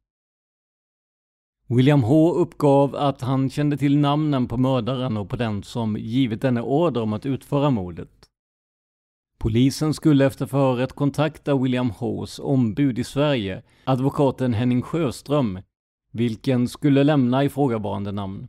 William 1.67 2.03
H 2.03 2.33
uppgav 2.33 2.95
att 2.95 3.21
han 3.21 3.49
kände 3.49 3.77
till 3.77 3.97
namnen 3.97 4.47
på 4.47 4.57
mördaren 4.57 5.17
och 5.17 5.29
på 5.29 5.35
den 5.35 5.63
som 5.63 5.97
givit 5.97 6.41
denne 6.41 6.61
order 6.61 7.01
om 7.01 7.13
att 7.13 7.25
utföra 7.25 7.69
mordet. 7.69 8.18
Polisen 9.39 9.93
skulle 9.93 10.25
efter 10.25 10.45
förhöret 10.45 10.93
kontakta 10.93 11.57
William 11.57 11.91
Hs 11.91 12.39
ombud 12.39 12.99
i 12.99 13.03
Sverige, 13.03 13.63
advokaten 13.83 14.53
Henning 14.53 14.81
Sjöström, 14.81 15.59
vilken 16.11 16.67
skulle 16.67 17.03
lämna 17.03 17.43
ifrågavarande 17.43 18.11
namn. 18.11 18.47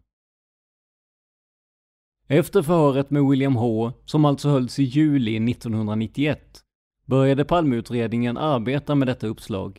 Efter 2.27 2.63
förhöret 2.63 3.11
med 3.11 3.25
William 3.25 3.57
H, 3.57 3.93
som 4.05 4.25
alltså 4.25 4.49
hölls 4.49 4.79
i 4.79 4.83
juli 4.83 5.51
1991, 5.51 6.61
började 7.05 7.45
Palmeutredningen 7.45 8.37
arbeta 8.37 8.95
med 8.95 9.09
detta 9.09 9.27
uppslag. 9.27 9.79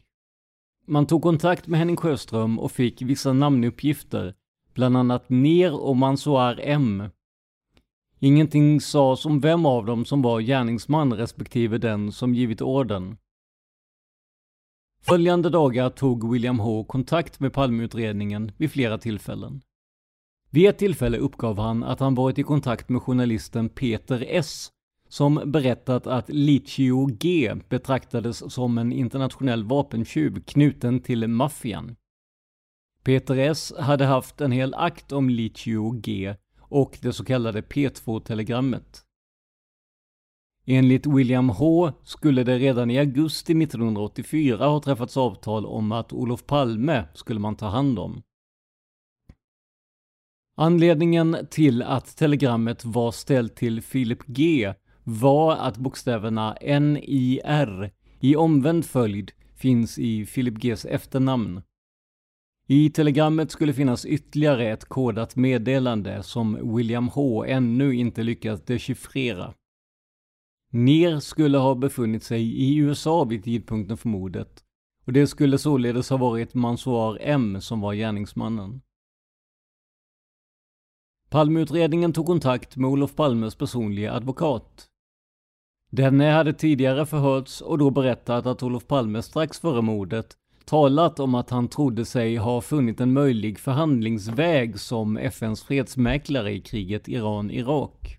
Man 0.88 1.08
tog 1.08 1.22
kontakt 1.22 1.68
med 1.68 1.80
Henning 1.80 1.98
Sjöström 1.98 2.60
och 2.60 2.72
fick 2.72 3.02
vissa 3.02 3.34
namnuppgifter, 3.34 4.36
bland 4.74 4.98
annat 4.98 5.30
Ner 5.30 5.74
och 5.82 5.98
Mansoar 5.98 6.60
M, 6.64 7.04
Ingenting 8.24 8.82
sades 8.82 9.26
om 9.26 9.40
vem 9.40 9.66
av 9.66 9.86
dem 9.86 10.06
som 10.06 10.22
var 10.22 10.42
gärningsman 10.42 11.14
respektive 11.14 11.78
den 11.78 12.12
som 12.12 12.36
givit 12.36 12.62
orden. 12.62 13.18
Följande 15.02 15.50
dagar 15.50 15.90
tog 15.90 16.32
William 16.32 16.60
H 16.60 16.84
kontakt 16.84 17.40
med 17.40 17.54
Palmeutredningen 17.54 18.52
vid 18.58 18.72
flera 18.72 18.98
tillfällen. 18.98 19.62
Vid 20.50 20.70
ett 20.70 20.78
tillfälle 20.78 21.18
uppgav 21.18 21.60
han 21.60 21.84
att 21.84 22.00
han 22.00 22.16
varit 22.16 22.40
i 22.40 22.44
kontakt 22.44 22.90
med 22.90 23.02
journalisten 23.02 23.70
Peter 23.70 24.26
S 24.28 24.72
som 25.10 25.42
berättat 25.46 26.08
att 26.08 26.30
Lichio 26.30 27.06
G 27.06 27.56
betraktades 27.70 28.54
som 28.54 28.78
en 28.78 28.92
internationell 28.92 29.64
vapentjuv 29.64 30.44
knuten 30.44 31.00
till 31.00 31.28
maffian. 31.28 31.96
Peter 33.04 33.38
S 33.38 33.74
hade 33.80 34.06
haft 34.06 34.42
en 34.42 34.52
hel 34.52 34.74
akt 34.74 35.12
om 35.12 35.30
Lichio 35.30 35.92
G 35.92 36.36
och 36.72 36.98
det 37.02 37.14
så 37.14 37.26
kallade 37.26 37.62
P2-telegrammet. 37.62 39.06
Enligt 40.66 41.06
William 41.06 41.50
H 41.50 41.92
skulle 42.04 42.44
det 42.44 42.58
redan 42.58 42.92
i 42.92 43.00
augusti 43.00 43.64
1984 43.64 44.68
ha 44.68 44.82
träffats 44.82 45.18
avtal 45.18 45.66
om 45.66 45.92
att 45.92 46.14
Olof 46.14 46.46
Palme 46.46 47.06
skulle 47.14 47.40
man 47.40 47.56
ta 47.56 47.68
hand 47.68 48.00
om. 48.00 48.22
Anledningen 50.58 51.38
till 51.50 51.84
att 51.84 52.18
telegrammet 52.18 52.86
var 52.86 53.12
ställt 53.12 53.56
till 53.56 53.82
Philip 53.82 54.26
G 54.26 54.74
var 55.04 55.56
att 55.56 55.78
bokstäverna 55.78 56.58
NIR 56.62 57.92
i 58.20 58.36
omvänd 58.36 58.86
följd 58.86 59.32
finns 59.56 60.00
i 60.00 60.26
Philip 60.26 60.54
Gs 60.54 60.86
efternamn. 60.86 61.62
I 62.72 62.90
telegrammet 62.90 63.52
skulle 63.52 63.74
finnas 63.74 64.06
ytterligare 64.06 64.72
ett 64.72 64.86
kodat 64.86 65.36
meddelande 65.36 66.24
som 66.24 66.76
William 66.76 67.08
H 67.08 67.46
ännu 67.46 67.96
inte 67.96 68.24
lyckats 68.24 68.66
dechiffrera. 68.66 69.54
Ner 70.70 71.20
skulle 71.20 71.58
ha 71.58 71.76
befunnit 71.76 72.24
sig 72.24 72.42
i 72.42 72.76
USA 72.76 73.24
vid 73.24 73.44
tidpunkten 73.44 73.98
för 73.98 74.10
mordet 74.10 74.64
och 75.06 75.14
det 75.14 75.28
skulle 75.28 75.58
således 75.58 76.10
ha 76.10 76.18
varit 76.18 76.54
Mansoir 76.54 77.18
M 77.22 77.62
som 77.62 77.82
var 77.82 77.94
gärningsmannen. 77.94 78.82
Palmeutredningen 81.30 82.14
tog 82.14 82.26
kontakt 82.26 82.76
med 82.76 82.90
Olof 82.90 83.16
Palmes 83.16 83.56
personliga 83.56 84.14
advokat. 84.14 84.88
Denne 85.90 86.30
hade 86.32 86.54
tidigare 86.54 87.06
förhörts 87.06 87.62
och 87.62 87.78
då 87.78 87.90
berättat 87.90 88.46
att 88.46 88.64
Olof 88.64 88.88
Palme 88.88 89.22
strax 89.22 89.60
före 89.60 89.82
mordet 89.82 90.38
talat 90.72 91.20
om 91.20 91.36
att 91.36 91.50
han 91.50 91.68
trodde 91.68 92.06
sig 92.06 92.36
ha 92.36 92.62
funnit 92.62 93.00
en 93.00 93.14
möjlig 93.14 93.60
förhandlingsväg 93.60 94.80
som 94.80 95.18
FNs 95.18 95.64
fredsmäklare 95.64 96.52
i 96.52 96.62
kriget 96.62 97.08
Iran-Irak. 97.08 98.18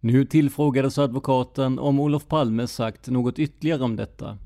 Nu 0.00 0.24
tillfrågades 0.24 0.98
advokaten 0.98 1.78
om 1.78 2.00
Olof 2.00 2.28
Palme 2.28 2.66
sagt 2.66 3.08
något 3.08 3.38
ytterligare 3.38 3.82
om 3.82 3.96
detta. 3.96 4.38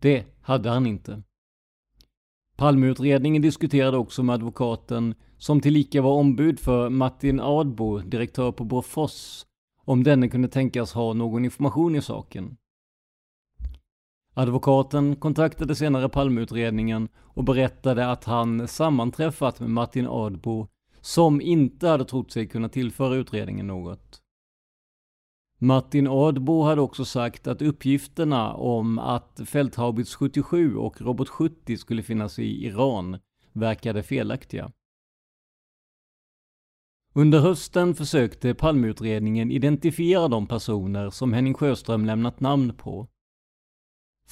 Det 0.00 0.24
hade 0.40 0.70
han 0.70 0.86
inte. 0.86 1.22
Palmeutredningen 2.56 3.42
diskuterade 3.42 3.96
också 3.96 4.22
med 4.22 4.34
advokaten, 4.34 5.14
som 5.38 5.60
tillika 5.60 6.02
var 6.02 6.12
ombud 6.12 6.60
för 6.60 6.88
Martin 6.88 7.40
Adbo, 7.40 7.98
direktör 7.98 8.52
på 8.52 8.64
Bofors, 8.64 9.44
om 9.84 10.04
denne 10.04 10.28
kunde 10.28 10.48
tänkas 10.48 10.92
ha 10.92 11.12
någon 11.12 11.44
information 11.44 11.96
i 11.96 12.02
saken. 12.02 12.56
Advokaten 14.34 15.16
kontaktade 15.16 15.74
senare 15.74 16.08
Palmeutredningen 16.08 17.08
och 17.18 17.44
berättade 17.44 18.10
att 18.10 18.24
han 18.24 18.68
sammanträffat 18.68 19.60
med 19.60 19.70
Martin 19.70 20.06
Adbo, 20.06 20.68
som 21.00 21.40
inte 21.40 21.88
hade 21.88 22.04
trott 22.04 22.30
sig 22.30 22.46
kunna 22.46 22.68
tillföra 22.68 23.14
utredningen 23.14 23.66
något. 23.66 24.22
Martin 25.58 26.08
Adbo 26.08 26.62
hade 26.62 26.80
också 26.80 27.04
sagt 27.04 27.46
att 27.46 27.62
uppgifterna 27.62 28.54
om 28.54 28.98
att 28.98 29.40
Fälthaubits 29.46 30.14
77 30.14 30.76
och 30.76 31.00
Robot 31.00 31.28
70 31.28 31.76
skulle 31.76 32.02
finnas 32.02 32.38
i 32.38 32.66
Iran 32.66 33.18
verkade 33.52 34.02
felaktiga. 34.02 34.72
Under 37.14 37.40
hösten 37.40 37.94
försökte 37.94 38.54
Palmeutredningen 38.54 39.50
identifiera 39.50 40.28
de 40.28 40.46
personer 40.46 41.10
som 41.10 41.32
Henning 41.32 41.54
Sjöström 41.54 42.04
lämnat 42.04 42.40
namn 42.40 42.74
på. 42.74 43.08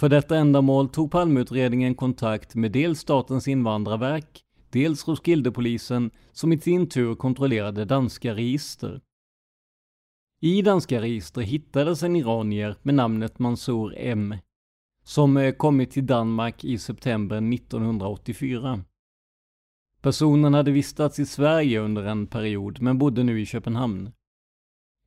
För 0.00 0.08
detta 0.08 0.36
ändamål 0.36 0.88
tog 0.88 1.10
Palmeutredningen 1.10 1.94
kontakt 1.94 2.54
med 2.54 2.72
dels 2.72 3.00
Statens 3.00 3.48
invandrarverk, 3.48 4.44
dels 4.70 5.08
Roskildepolisen 5.08 6.10
som 6.32 6.52
i 6.52 6.58
sin 6.58 6.88
tur 6.88 7.14
kontrollerade 7.14 7.84
danska 7.84 8.34
register. 8.34 9.00
I 10.40 10.62
danska 10.62 11.00
register 11.00 11.40
hittades 11.40 12.02
en 12.02 12.16
iranier 12.16 12.76
med 12.82 12.94
namnet 12.94 13.38
Mansour 13.38 13.94
M, 13.96 14.34
som 15.04 15.36
eh, 15.36 15.54
kommit 15.54 15.90
till 15.90 16.06
Danmark 16.06 16.64
i 16.64 16.78
september 16.78 17.54
1984. 17.54 18.84
Personen 20.02 20.54
hade 20.54 20.70
vistats 20.70 21.18
i 21.18 21.26
Sverige 21.26 21.80
under 21.80 22.04
en 22.04 22.26
period, 22.26 22.82
men 22.82 22.98
bodde 22.98 23.22
nu 23.22 23.40
i 23.40 23.46
Köpenhamn. 23.46 24.12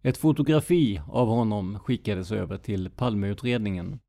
Ett 0.01 0.17
fotografi 0.17 1.01
av 1.07 1.27
honom 1.27 1.79
skickades 1.79 2.31
över 2.31 2.57
till 2.57 2.89
Palmeutredningen. 2.89 3.99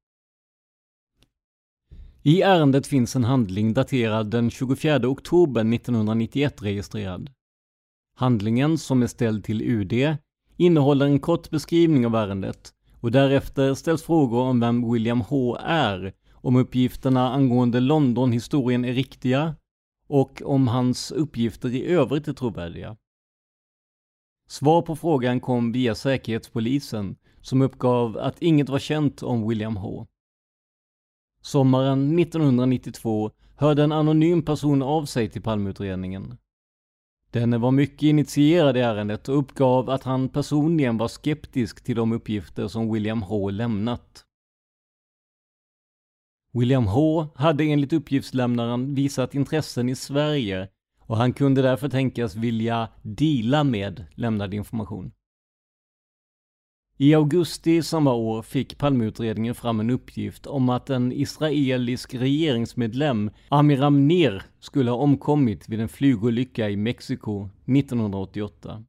I 2.27 2.43
ärendet 2.43 2.87
finns 2.87 3.17
en 3.17 3.25
handling 3.25 3.75
daterad 3.75 4.31
den 4.31 4.51
24 4.51 5.09
oktober 5.09 5.75
1991 5.75 6.63
registrerad. 6.63 7.31
Handlingen, 8.17 8.79
som 8.79 9.03
är 9.03 9.07
ställd 9.07 9.45
till 9.45 9.63
UD, 9.63 10.17
innehåller 10.57 11.07
en 11.07 11.19
kort 11.19 11.51
beskrivning 11.51 12.07
av 12.07 12.15
ärendet 12.15 12.73
och 13.01 13.11
därefter 13.13 13.75
ställs 13.75 14.03
frågor 14.03 14.41
om 14.41 14.61
vem 14.61 14.93
William 14.93 15.21
H 15.21 15.57
är, 15.61 16.13
om 16.33 16.57
uppgifterna 16.57 17.33
angående 17.33 17.81
Londonhistorien 17.81 18.85
är 18.85 18.93
riktiga 18.93 19.57
och 20.09 20.43
om 20.45 20.69
hans 20.69 21.13
uppgifter 21.13 21.75
i 21.75 21.87
övrigt 21.87 22.29
är 22.29 22.33
trovärdiga. 22.33 22.97
Svar 24.49 24.83
på 24.83 24.97
frågan 24.97 25.41
kom 25.41 25.73
via 25.73 25.95
Säkerhetspolisen 25.95 27.17
som 27.41 27.63
uppgav 27.63 28.19
att 28.19 28.43
inget 28.43 28.69
var 28.69 28.79
känt 28.79 29.23
om 29.23 29.49
William 29.49 29.77
H. 29.77 30.07
Sommaren 31.45 32.19
1992 32.19 33.31
hörde 33.57 33.83
en 33.83 33.93
anonym 33.93 34.43
person 34.43 34.83
av 34.83 35.05
sig 35.05 35.29
till 35.29 35.43
Palmeutredningen. 35.43 36.39
Denne 37.31 37.59
var 37.59 37.71
mycket 37.71 38.03
initierad 38.03 38.77
i 38.77 38.81
ärendet 38.81 39.29
och 39.29 39.39
uppgav 39.39 39.91
att 39.91 40.03
han 40.03 40.29
personligen 40.29 40.97
var 40.97 41.09
skeptisk 41.09 41.85
till 41.85 41.97
de 41.97 42.13
uppgifter 42.13 42.69
som 42.69 42.93
William 42.93 43.23
H 43.23 43.51
lämnat. 43.51 44.25
William 46.53 46.87
H 46.87 47.27
hade 47.35 47.65
enligt 47.65 47.93
uppgiftslämnaren 47.93 48.95
visat 48.95 49.35
intressen 49.35 49.89
i 49.89 49.95
Sverige 49.95 50.69
och 50.99 51.17
han 51.17 51.33
kunde 51.33 51.63
därför 51.63 51.89
tänkas 51.89 52.35
vilja 52.35 52.89
deala 53.03 53.65
med 53.65 54.07
lämnad 54.15 54.55
information. 54.55 55.13
I 56.97 57.15
augusti 57.15 57.83
samma 57.83 58.13
år 58.13 58.43
fick 58.43 58.79
Palmeutredningen 58.79 59.55
fram 59.55 59.81
en 59.81 59.91
uppgift 59.91 60.47
om 60.47 60.69
att 60.69 60.91
en 60.91 61.13
israelisk 61.13 62.15
regeringsmedlem, 62.15 63.31
Amiram 63.49 64.09
Ner, 64.09 64.43
skulle 64.61 64.91
ha 64.91 64.99
omkommit 64.99 65.69
vid 65.69 65.81
en 65.81 65.89
flygolycka 65.89 66.71
i 66.71 66.77
Mexiko 66.77 67.49
1988. 67.67 68.85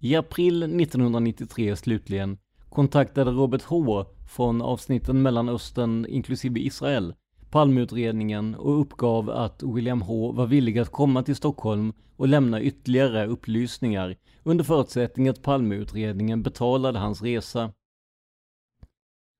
I 0.00 0.16
april 0.16 0.62
1993 0.62 1.76
slutligen 1.76 2.38
kontaktade 2.68 3.30
Robert 3.30 3.62
H 3.62 4.04
från 4.28 4.62
avsnitten 4.62 5.22
Mellanöstern 5.22 6.06
inklusive 6.08 6.60
Israel 6.60 7.14
Palmeutredningen 7.56 8.54
och 8.54 8.80
uppgav 8.80 9.30
att 9.30 9.62
William 9.62 10.02
H 10.02 10.32
var 10.32 10.46
villig 10.46 10.78
att 10.78 10.92
komma 10.92 11.22
till 11.22 11.36
Stockholm 11.36 11.92
och 12.16 12.28
lämna 12.28 12.62
ytterligare 12.62 13.26
upplysningar 13.26 14.16
under 14.42 14.64
förutsättning 14.64 15.28
att 15.28 15.42
Palmeutredningen 15.42 16.42
betalade 16.42 16.98
hans 16.98 17.22
resa. 17.22 17.72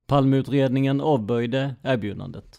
Palmeutredningen 0.06 1.00
avböjde 1.00 1.74
erbjudandet. 1.82 2.58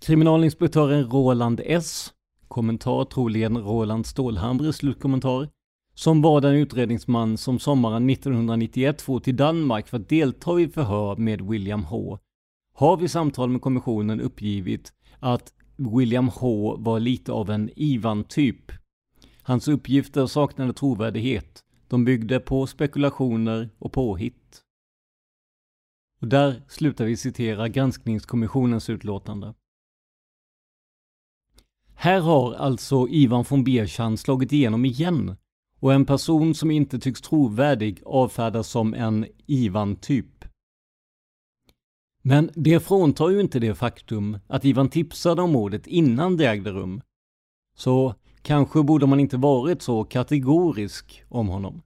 Kriminalinspektören 0.00 1.10
Roland 1.10 1.60
S, 1.64 2.12
kommentar 2.48 3.04
troligen 3.04 3.58
Roland 3.58 4.06
Stålhamres 4.06 4.76
slutkommentar, 4.76 5.48
som 5.94 6.22
var 6.22 6.40
den 6.40 6.54
utredningsman 6.54 7.38
som 7.38 7.58
sommaren 7.58 8.10
1991 8.10 9.02
for 9.02 9.20
till 9.20 9.36
Danmark 9.36 9.88
för 9.88 9.96
att 9.96 10.08
delta 10.08 10.60
i 10.60 10.68
förhör 10.68 11.16
med 11.16 11.40
William 11.40 11.84
H 11.84 12.18
har 12.72 12.96
vid 12.96 13.10
samtal 13.10 13.50
med 13.50 13.60
kommissionen 13.60 14.20
uppgivit 14.20 14.92
att 15.18 15.54
William 15.76 16.28
H 16.28 16.76
var 16.76 17.00
lite 17.00 17.32
av 17.32 17.50
en 17.50 17.70
Ivan-typ. 17.76 18.72
Hans 19.42 19.68
uppgifter 19.68 20.26
saknade 20.26 20.72
trovärdighet. 20.72 21.64
De 21.88 22.04
byggde 22.04 22.40
på 22.40 22.66
spekulationer 22.66 23.70
och 23.78 23.92
påhitt. 23.92 24.62
Och 26.20 26.28
där 26.28 26.62
slutar 26.68 27.04
vi 27.04 27.16
citera 27.16 27.68
granskningskommissionens 27.68 28.90
utlåtande. 28.90 29.54
Här 31.94 32.20
har 32.20 32.54
alltså 32.54 33.08
Ivan 33.08 33.44
von 33.48 33.64
Berchan 33.64 34.16
slagit 34.16 34.52
igenom 34.52 34.84
igen 34.84 35.36
och 35.78 35.92
en 35.92 36.04
person 36.04 36.54
som 36.54 36.70
inte 36.70 36.98
tycks 36.98 37.20
trovärdig 37.20 38.02
avfärdas 38.04 38.68
som 38.68 38.94
en 38.94 39.26
Ivan-typ. 39.46 40.44
Men 42.22 42.50
det 42.54 42.80
fråntar 42.80 43.28
ju 43.28 43.40
inte 43.40 43.58
det 43.58 43.74
faktum 43.74 44.38
att 44.46 44.64
Ivan 44.64 44.88
tipsade 44.88 45.42
om 45.42 45.52
mordet 45.52 45.86
innan 45.86 46.36
det 46.36 46.46
ägde 46.46 46.70
rum. 46.70 47.02
Så 47.76 48.14
kanske 48.42 48.82
borde 48.82 49.06
man 49.06 49.20
inte 49.20 49.36
varit 49.36 49.82
så 49.82 50.04
kategorisk 50.04 51.24
om 51.28 51.48
honom. 51.48 51.82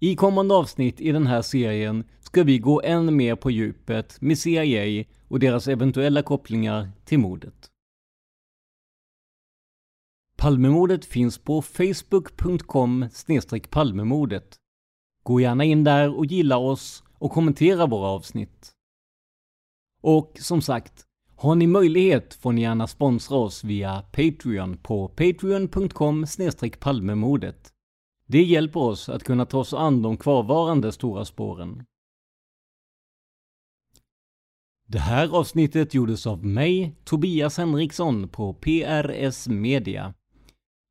I 0.00 0.16
kommande 0.16 0.54
avsnitt 0.54 1.00
i 1.00 1.12
den 1.12 1.26
här 1.26 1.42
serien 1.42 2.04
ska 2.20 2.42
vi 2.42 2.58
gå 2.58 2.82
än 2.82 3.16
mer 3.16 3.36
på 3.36 3.50
djupet 3.50 4.20
med 4.20 4.38
CIA 4.38 5.04
och 5.28 5.40
deras 5.40 5.68
eventuella 5.68 6.22
kopplingar 6.22 6.90
till 7.04 7.18
mordet. 7.18 7.70
Palmemordet 10.36 11.04
finns 11.04 11.38
på 11.38 11.62
facebook.com 11.62 13.06
palmemordet. 13.70 14.56
Gå 15.22 15.40
gärna 15.40 15.64
in 15.64 15.84
där 15.84 16.18
och 16.18 16.26
gilla 16.26 16.56
oss 16.56 17.04
och 17.18 17.32
kommentera 17.32 17.86
våra 17.86 18.08
avsnitt. 18.08 18.72
Och 20.00 20.36
som 20.40 20.62
sagt, 20.62 21.04
har 21.36 21.54
ni 21.54 21.66
möjlighet 21.66 22.34
får 22.34 22.52
ni 22.52 22.62
gärna 22.62 22.86
sponsra 22.86 23.36
oss 23.36 23.64
via 23.64 24.02
Patreon 24.02 24.76
på 24.76 25.08
patreon.com 25.08 26.26
palmemordet. 26.80 27.72
Det 28.26 28.42
hjälper 28.42 28.80
oss 28.80 29.08
att 29.08 29.24
kunna 29.24 29.46
ta 29.46 29.58
oss 29.58 29.74
an 29.74 30.02
de 30.02 30.16
kvarvarande 30.16 30.92
stora 30.92 31.24
spåren. 31.24 31.84
Det 34.86 34.98
här 34.98 35.36
avsnittet 35.36 35.94
gjordes 35.94 36.26
av 36.26 36.44
mig, 36.46 36.96
Tobias 37.04 37.58
Henriksson 37.58 38.28
på 38.28 38.54
PRS 38.54 39.48
Media. 39.48 40.14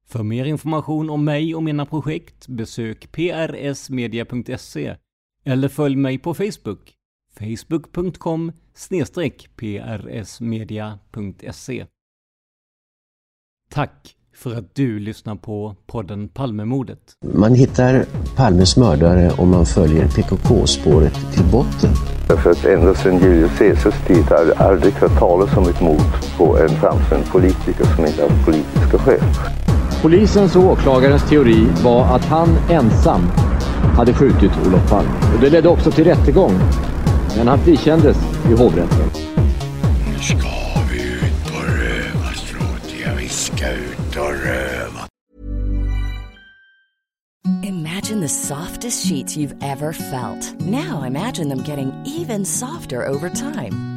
För 0.06 0.24
mer 0.24 0.46
information 0.46 1.10
om 1.10 1.26
mig 1.26 1.56
och 1.56 1.64
mina 1.64 1.86
projekt 1.86 2.48
besök 2.48 3.12
prsmedia.se 3.12 4.96
eller 5.48 5.68
följ 5.68 5.96
mig 5.96 6.18
på 6.18 6.34
Facebook, 6.34 6.94
facebook.com 7.40 8.52
prsmedia.se. 9.58 11.86
Tack 13.70 14.16
för 14.36 14.56
att 14.56 14.76
du 14.76 15.00
lyssnar 15.00 15.36
på 15.36 15.76
podden 15.86 16.30
Palmemordet. 16.30 17.00
Man 17.34 17.56
hittar 17.56 18.06
Palmes 18.36 18.78
mördare 18.78 19.32
om 19.38 19.50
man 19.50 19.66
följer 19.66 20.08
PKK-spåret 20.08 21.34
till 21.34 21.46
botten. 21.52 21.92
Därför 22.28 22.52
att 22.52 22.66
ända 22.66 22.96
sedan 22.96 23.20
Julius 23.20 23.58
Caesars 23.58 24.08
tid 24.08 24.24
har 24.24 24.46
jag 24.46 24.58
aldrig 24.58 24.94
hört 24.94 25.20
talas 25.20 25.58
om 25.58 25.70
ett 25.70 25.82
mord 25.82 26.38
på 26.38 26.58
en 26.58 26.70
framstående 26.70 27.28
politiker 27.28 27.86
som 27.96 28.06
inte 28.06 28.22
haft 28.22 28.46
politiska 28.46 28.98
skäl. 28.98 29.22
Polisens 30.02 30.56
och 30.56 30.64
åklagarens 30.64 31.30
teori 31.30 31.68
var 31.84 32.16
att 32.16 32.26
han 32.26 32.50
ensam 32.70 33.22
hade 33.96 34.14
skjutit 34.14 34.52
Olof 34.68 34.90
Palme. 34.90 35.10
Och 35.36 35.42
det 35.42 35.50
ledde 35.50 35.70
också 35.70 35.92
till 35.92 36.04
rättegång. 36.04 36.54
Men 37.38 37.48
han 37.48 37.60
frikändes 37.60 38.18
i 38.50 38.54
hovrätten. 38.54 39.10
Nu 40.08 40.20
ska 40.20 40.48
vi 40.92 41.02
ut 41.02 41.54
på 41.54 41.60
rövarstråt. 41.60 42.94
Ja, 43.06 43.12
vi 43.18 43.30
ska 43.30 43.72
ut 43.72 44.16
och 44.18 44.46
röva. 44.46 45.08
Imagine 47.64 48.22
the 48.22 48.30
softest 48.30 49.08
sheets 49.10 49.38
you've 49.38 49.56
ever 49.62 49.94
felt. 49.94 50.54
Now 50.60 51.08
imagine 51.08 51.50
them 51.50 51.64
getting 51.68 51.92
even 52.06 52.46
softer 52.46 53.10
over 53.10 53.30
time. 53.30 53.97